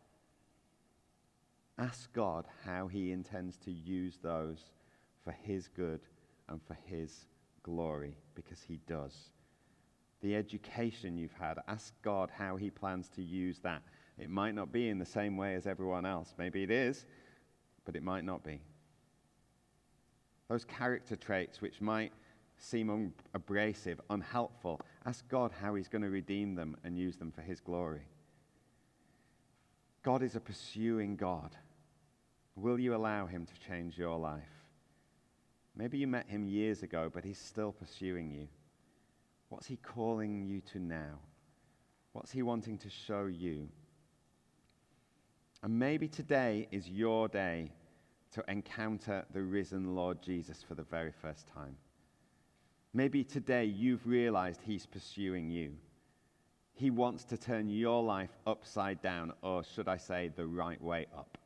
Ask 1.78 2.14
God 2.14 2.46
how 2.66 2.88
He 2.88 3.12
intends 3.12 3.58
to 3.58 3.72
use 3.72 4.20
those 4.24 4.72
for 5.26 5.32
His 5.32 5.68
good 5.68 6.00
and 6.48 6.62
for 6.66 6.78
His 6.86 7.26
glory, 7.62 8.16
because 8.36 8.62
He 8.62 8.80
does. 8.88 9.32
The 10.22 10.36
education 10.36 11.18
you've 11.18 11.34
had, 11.34 11.60
ask 11.68 11.94
God 12.02 12.32
how 12.36 12.56
He 12.56 12.70
plans 12.70 13.10
to 13.10 13.22
use 13.22 13.60
that. 13.60 13.82
It 14.18 14.30
might 14.30 14.56
not 14.56 14.72
be 14.72 14.90
in 14.90 14.98
the 14.98 15.06
same 15.06 15.38
way 15.38 15.56
as 15.56 15.68
everyone 15.68 16.06
else. 16.06 16.34
Maybe 16.38 16.64
it 16.64 16.72
is, 16.72 17.06
but 17.86 17.96
it 17.96 18.04
might 18.04 18.24
not 18.24 18.44
be. 18.44 18.62
Those 20.50 20.66
character 20.66 21.16
traits 21.16 21.62
which 21.62 21.82
might 21.82 22.14
seem 22.58 22.90
un- 22.90 23.14
abrasive, 23.34 24.02
unhelpful, 24.10 24.82
ask 25.06 25.28
God 25.28 25.52
how 25.52 25.76
He's 25.76 25.88
going 25.88 26.02
to 26.02 26.10
redeem 26.10 26.56
them 26.56 26.76
and 26.84 26.98
use 26.98 27.18
them 27.18 27.32
for 27.32 27.42
His 27.42 27.60
glory. 27.60 28.08
God 30.04 30.24
is 30.24 30.36
a 30.36 30.40
pursuing 30.40 31.16
God. 31.16 31.56
Will 32.56 32.80
you 32.80 32.96
allow 32.96 33.28
Him 33.28 33.46
to 33.46 33.68
change 33.68 33.98
your 33.98 34.18
life? 34.18 34.44
Maybe 35.76 36.00
you 36.00 36.08
met 36.08 36.28
Him 36.28 36.48
years 36.48 36.82
ago, 36.82 37.12
but 37.14 37.24
He's 37.24 37.38
still 37.38 37.72
pursuing 37.72 38.32
you. 38.32 38.48
What's 39.50 39.68
He 39.68 39.78
calling 39.78 40.46
you 40.46 40.62
to 40.72 40.80
now? 40.80 41.20
What's 42.14 42.32
He 42.32 42.42
wanting 42.42 42.78
to 42.80 42.90
show 42.90 43.26
you? 43.26 43.68
And 45.64 45.78
maybe 45.78 46.08
today 46.08 46.68
is 46.72 46.90
your 46.90 47.28
day 47.28 47.72
to 48.34 48.44
encounter 48.48 49.26
the 49.34 49.42
risen 49.42 49.96
Lord 49.96 50.22
Jesus 50.22 50.64
for 50.68 50.76
the 50.76 50.84
very 50.84 51.12
first 51.12 51.48
time. 51.48 51.76
Maybe 52.94 53.24
today 53.24 53.66
you've 53.66 54.06
realized 54.06 54.62
He's 54.64 54.86
pursuing 54.86 55.50
you. 55.50 55.74
He 56.74 56.92
wants 56.92 57.24
to 57.26 57.38
turn 57.38 57.70
your 57.70 58.04
life 58.04 58.30
upside 58.46 59.02
down, 59.02 59.34
or 59.42 59.64
should 59.64 59.88
I 59.88 59.98
say, 59.98 60.30
the 60.36 60.46
right 60.46 60.82
way 60.82 61.08
up. 61.18 61.38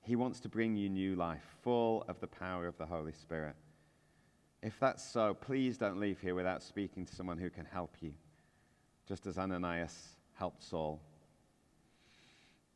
He 0.00 0.16
wants 0.16 0.40
to 0.40 0.48
bring 0.48 0.76
you 0.76 0.88
new 0.88 1.14
life, 1.14 1.42
full 1.62 2.04
of 2.08 2.20
the 2.20 2.26
power 2.26 2.66
of 2.66 2.76
the 2.76 2.86
Holy 2.86 3.12
Spirit. 3.12 3.54
If 4.64 4.80
that's 4.80 5.06
so, 5.06 5.34
please 5.34 5.76
don't 5.76 6.00
leave 6.00 6.18
here 6.20 6.34
without 6.34 6.62
speaking 6.62 7.04
to 7.04 7.14
someone 7.14 7.36
who 7.36 7.50
can 7.50 7.66
help 7.66 7.96
you, 8.00 8.14
just 9.06 9.26
as 9.26 9.36
Ananias 9.36 10.16
helped 10.38 10.62
Saul. 10.62 11.02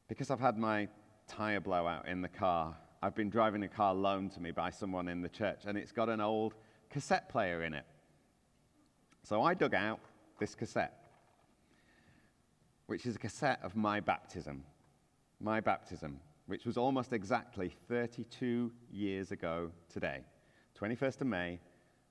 Because 0.07 0.31
I've 0.31 0.39
had 0.39 0.59
my 0.59 0.89
tire 1.27 1.61
blowout 1.61 2.07
in 2.07 2.21
the 2.21 2.29
car, 2.29 2.77
I've 3.03 3.15
been 3.15 3.31
driving 3.31 3.63
a 3.63 3.69
car 3.69 3.95
loaned 3.95 4.33
to 4.33 4.41
me 4.41 4.51
by 4.51 4.69
someone 4.69 5.09
in 5.09 5.23
the 5.23 5.31
church, 5.31 5.61
and 5.65 5.79
it's 5.79 5.91
got 5.91 6.11
an 6.11 6.21
old 6.21 6.53
cassette 6.91 7.31
player 7.31 7.63
in 7.63 7.73
it. 7.73 7.87
So 9.23 9.43
I 9.43 9.55
dug 9.55 9.73
out 9.73 10.01
this 10.39 10.55
cassette, 10.55 10.93
which 12.85 13.07
is 13.07 13.17
a 13.17 13.19
cassette 13.19 13.61
of 13.63 13.77
my 13.77 14.01
baptism. 14.01 14.63
My 15.41 15.61
baptism, 15.61 16.21
which 16.49 16.67
was 16.67 16.77
almost 16.77 17.15
exactly 17.15 17.75
32 17.89 18.73
years 18.93 19.33
ago 19.33 19.71
today, 19.89 20.27
21st 20.79 21.23
of 21.23 21.27
May, 21.27 21.59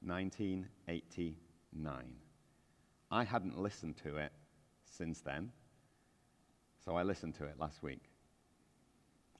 1989. 0.02 2.16
I 3.10 3.24
hadn't 3.24 3.58
listened 3.58 3.96
to 4.04 4.18
it 4.18 4.32
since 4.86 5.22
then, 5.22 5.52
so 6.84 6.96
I 6.96 7.04
listened 7.04 7.36
to 7.36 7.46
it 7.46 7.60
last 7.60 7.84
week. 7.84 8.02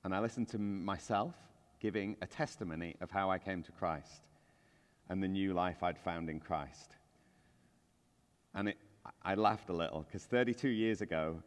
And 0.04 0.16
I 0.16 0.20
listened 0.20 0.50
to 0.50 0.58
myself 0.58 1.36
giving 1.80 2.16
a 2.22 2.28
testimony 2.28 2.96
of 3.02 3.12
how 3.12 3.30
I 3.30 3.38
came 3.38 3.62
to 3.64 3.72
Christ 3.72 4.24
and 5.10 5.22
the 5.22 5.28
new 5.28 5.54
life 5.54 5.84
I'd 5.84 5.98
found 5.98 6.30
in 6.30 6.40
Christ. 6.40 6.96
And 8.56 8.70
it, 8.70 8.78
I 9.24 9.36
laughed 9.36 9.70
a 9.70 9.74
little 9.74 10.02
because 10.02 10.24
32 10.24 10.70
years 10.70 11.02
ago, 11.02 11.42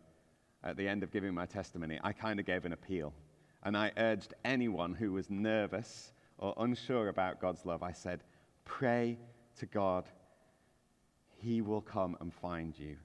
at 0.62 0.76
the 0.76 0.86
end 0.86 1.02
of 1.02 1.10
giving 1.10 1.34
my 1.34 1.46
testimony, 1.46 1.98
I 2.02 2.12
kind 2.12 2.38
of 2.38 2.46
gave 2.46 2.64
an 2.64 2.72
appeal. 2.72 3.12
And 3.62 3.76
I 3.76 3.92
urged 3.96 4.34
anyone 4.44 4.94
who 4.94 5.12
was 5.12 5.30
nervous 5.30 6.12
or 6.38 6.54
unsure 6.58 7.08
about 7.08 7.40
God's 7.40 7.66
love, 7.66 7.82
I 7.82 7.92
said, 7.92 8.22
pray 8.70 9.18
to 9.58 9.66
God. 9.66 10.04
He 11.42 11.60
will 11.60 11.80
come 11.80 12.16
and 12.20 12.32
find 12.32 12.78
you. 12.78 12.96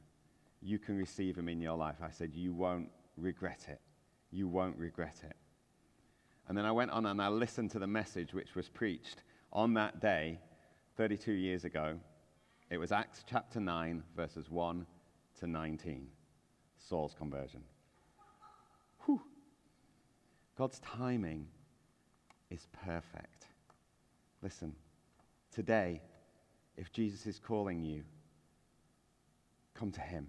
You 0.61 0.77
can 0.77 0.95
receive 0.95 1.35
him 1.37 1.49
in 1.49 1.59
your 1.59 1.75
life. 1.75 1.97
I 2.01 2.11
said, 2.11 2.33
you 2.33 2.53
won't 2.53 2.89
regret 3.17 3.65
it. 3.67 3.81
You 4.31 4.47
won't 4.47 4.77
regret 4.77 5.17
it. 5.23 5.35
And 6.47 6.57
then 6.57 6.65
I 6.65 6.71
went 6.71 6.91
on 6.91 7.07
and 7.07 7.21
I 7.21 7.29
listened 7.29 7.71
to 7.71 7.79
the 7.79 7.87
message 7.87 8.33
which 8.33 8.53
was 8.55 8.69
preached 8.69 9.23
on 9.51 9.73
that 9.73 9.99
day, 9.99 10.39
32 10.97 11.31
years 11.31 11.65
ago. 11.65 11.95
It 12.69 12.77
was 12.77 12.91
Acts 12.91 13.23
chapter 13.27 13.59
9, 13.59 14.03
verses 14.15 14.49
1 14.49 14.85
to 15.39 15.47
19, 15.47 16.07
Saul's 16.77 17.15
conversion. 17.15 17.63
Whew. 19.05 19.21
God's 20.57 20.79
timing 20.79 21.47
is 22.51 22.67
perfect. 22.85 23.47
Listen, 24.41 24.75
today, 25.55 26.01
if 26.75 26.91
Jesus 26.91 27.25
is 27.25 27.39
calling 27.39 27.81
you, 27.81 28.03
come 29.73 29.91
to 29.91 30.01
him. 30.01 30.27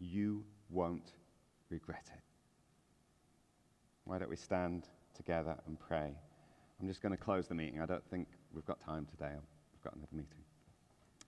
You 0.00 0.44
won't 0.68 1.12
regret 1.70 2.10
it. 2.12 2.20
Why 4.04 4.18
don't 4.18 4.28
we 4.28 4.36
stand 4.36 4.88
together 5.14 5.54
and 5.66 5.78
pray? 5.78 6.12
I'm 6.80 6.88
just 6.88 7.00
going 7.00 7.16
to 7.16 7.22
close 7.22 7.46
the 7.46 7.54
meeting. 7.54 7.80
I 7.80 7.86
don't 7.86 8.04
think 8.10 8.26
we've 8.52 8.66
got 8.66 8.80
time 8.80 9.06
today. 9.06 9.30
We've 9.72 9.84
got 9.84 9.94
another 9.94 10.10
meeting. 10.12 10.42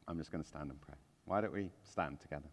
I'm 0.08 0.18
just 0.18 0.32
going 0.32 0.42
to 0.42 0.48
stand 0.48 0.70
and 0.70 0.80
pray. 0.80 0.96
Why 1.24 1.40
don't 1.40 1.52
we 1.52 1.70
stand 1.88 2.20
together? 2.20 2.48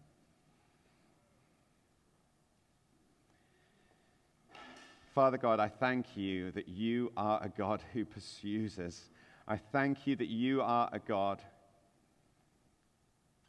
Father 5.12 5.36
God, 5.36 5.60
I 5.60 5.68
thank 5.68 6.16
you 6.16 6.52
that 6.52 6.68
you 6.68 7.12
are 7.16 7.42
a 7.42 7.48
God 7.48 7.82
who 7.92 8.04
pursues 8.04 8.78
us. 8.78 9.10
I 9.46 9.56
thank 9.56 10.06
you 10.06 10.16
that 10.16 10.28
you 10.28 10.62
are 10.62 10.88
a 10.92 10.98
God 10.98 11.42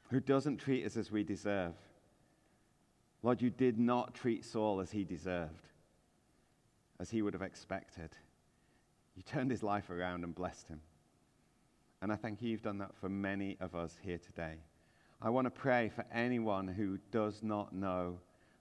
who 0.09 0.19
doesn't 0.19 0.57
treat 0.57 0.85
us 0.85 0.97
as 0.97 1.11
we 1.11 1.23
deserve. 1.23 1.73
Lord, 3.21 3.41
you 3.41 3.49
did 3.49 3.79
not 3.79 4.13
treat 4.13 4.43
Saul 4.43 4.81
as 4.81 4.91
he 4.91 5.03
deserved, 5.03 5.67
as 6.99 7.09
he 7.09 7.21
would 7.21 7.33
have 7.33 7.41
expected. 7.41 8.11
You 9.15 9.23
turned 9.23 9.51
his 9.51 9.63
life 9.63 9.89
around 9.89 10.23
and 10.23 10.35
blessed 10.35 10.67
him. 10.67 10.81
And 12.01 12.11
I 12.11 12.15
thank 12.15 12.41
you 12.41 12.49
you've 12.49 12.61
done 12.61 12.79
that 12.79 12.95
for 12.95 13.07
many 13.07 13.55
of 13.61 13.75
us 13.75 13.97
here 14.01 14.17
today. 14.17 14.55
I 15.21 15.29
want 15.29 15.45
to 15.45 15.51
pray 15.51 15.89
for 15.95 16.05
anyone 16.13 16.67
who 16.67 16.99
does 17.11 17.41
not 17.41 17.73
know 17.73 18.19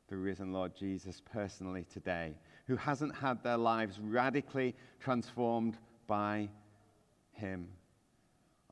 the 0.08 0.16
risen 0.16 0.52
Lord 0.52 0.76
Jesus 0.76 1.20
personally 1.32 1.84
today, 1.92 2.34
who 2.66 2.76
hasn't 2.76 3.16
had 3.16 3.42
their 3.42 3.56
lives 3.56 3.98
radically 3.98 4.76
transformed 5.00 5.76
by 6.06 6.48
him. 7.42 7.68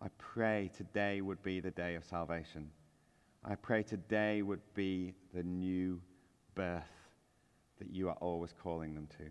I 0.00 0.06
pray 0.16 0.70
today 0.74 1.20
would 1.20 1.42
be 1.42 1.60
the 1.60 1.72
day 1.72 1.96
of 1.96 2.04
salvation. 2.04 2.70
I 3.44 3.56
pray 3.56 3.82
today 3.82 4.42
would 4.42 4.62
be 4.74 5.14
the 5.34 5.42
new 5.42 6.00
birth 6.54 6.84
that 7.78 7.90
you 7.90 8.08
are 8.08 8.16
always 8.20 8.54
calling 8.62 8.94
them 8.94 9.08
to. 9.18 9.24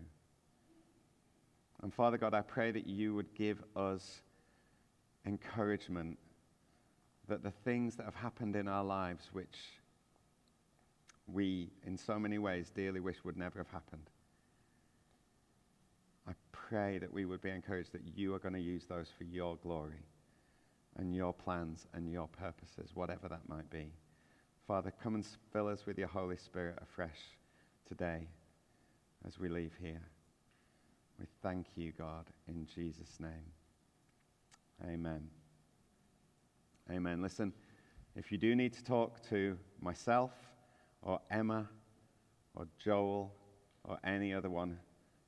And 1.82 1.92
Father 1.92 2.18
God, 2.18 2.34
I 2.34 2.42
pray 2.42 2.70
that 2.70 2.86
you 2.86 3.14
would 3.14 3.34
give 3.34 3.62
us 3.74 4.20
encouragement 5.24 6.18
that 7.28 7.42
the 7.42 7.52
things 7.64 7.96
that 7.96 8.04
have 8.04 8.14
happened 8.14 8.56
in 8.56 8.68
our 8.68 8.84
lives, 8.84 9.30
which 9.32 9.56
we 11.26 11.70
in 11.86 11.96
so 11.96 12.18
many 12.18 12.38
ways 12.38 12.70
dearly 12.74 13.00
wish 13.00 13.24
would 13.24 13.36
never 13.36 13.58
have 13.58 13.70
happened, 13.70 14.10
pray 16.70 16.98
that 16.98 17.12
we 17.12 17.24
would 17.24 17.42
be 17.42 17.50
encouraged 17.50 17.92
that 17.92 18.16
you 18.16 18.32
are 18.32 18.38
going 18.38 18.54
to 18.54 18.60
use 18.60 18.84
those 18.84 19.08
for 19.18 19.24
your 19.24 19.56
glory 19.56 20.04
and 20.96 21.14
your 21.14 21.32
plans 21.32 21.86
and 21.94 22.10
your 22.10 22.28
purposes, 22.28 22.92
whatever 22.94 23.28
that 23.28 23.48
might 23.48 23.68
be. 23.70 23.92
Father, 24.68 24.92
come 25.02 25.16
and 25.16 25.26
fill 25.52 25.66
us 25.66 25.84
with 25.84 25.98
your 25.98 26.06
Holy 26.06 26.36
Spirit 26.36 26.78
afresh 26.80 27.18
today 27.88 28.28
as 29.26 29.38
we 29.40 29.48
leave 29.48 29.72
here. 29.82 30.00
We 31.18 31.26
thank 31.42 31.66
you, 31.74 31.92
God, 31.98 32.26
in 32.46 32.66
Jesus' 32.72 33.18
name. 33.18 33.50
Amen. 34.88 35.28
Amen. 36.88 37.20
Listen, 37.20 37.52
if 38.14 38.30
you 38.30 38.38
do 38.38 38.54
need 38.54 38.72
to 38.74 38.84
talk 38.84 39.20
to 39.28 39.58
myself 39.80 40.30
or 41.02 41.20
Emma 41.32 41.68
or 42.54 42.68
Joel 42.78 43.34
or 43.82 43.98
any 44.04 44.32
other 44.32 44.50
one 44.50 44.78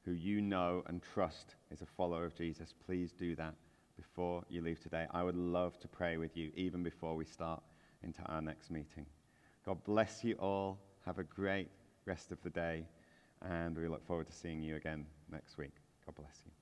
who 0.04 0.12
you 0.12 0.40
know 0.40 0.82
and 0.86 1.02
trust 1.14 1.54
is 1.70 1.82
a 1.82 1.86
follower 1.86 2.24
of 2.24 2.34
Jesus, 2.34 2.74
please 2.86 3.12
do 3.12 3.34
that 3.36 3.54
before 3.96 4.42
you 4.48 4.62
leave 4.62 4.80
today. 4.80 5.06
I 5.12 5.22
would 5.22 5.36
love 5.36 5.78
to 5.80 5.88
pray 5.88 6.16
with 6.16 6.36
you 6.36 6.50
even 6.56 6.82
before 6.82 7.14
we 7.14 7.24
start 7.24 7.62
into 8.02 8.22
our 8.22 8.40
next 8.40 8.70
meeting. 8.70 9.06
God 9.64 9.82
bless 9.84 10.24
you 10.24 10.34
all. 10.34 10.78
Have 11.06 11.18
a 11.18 11.24
great 11.24 11.68
rest 12.04 12.32
of 12.32 12.42
the 12.42 12.50
day, 12.50 12.84
and 13.42 13.76
we 13.76 13.88
look 13.88 14.04
forward 14.06 14.26
to 14.26 14.32
seeing 14.32 14.62
you 14.62 14.76
again 14.76 15.06
next 15.30 15.56
week. 15.58 15.74
God 16.06 16.16
bless 16.16 16.42
you. 16.44 16.61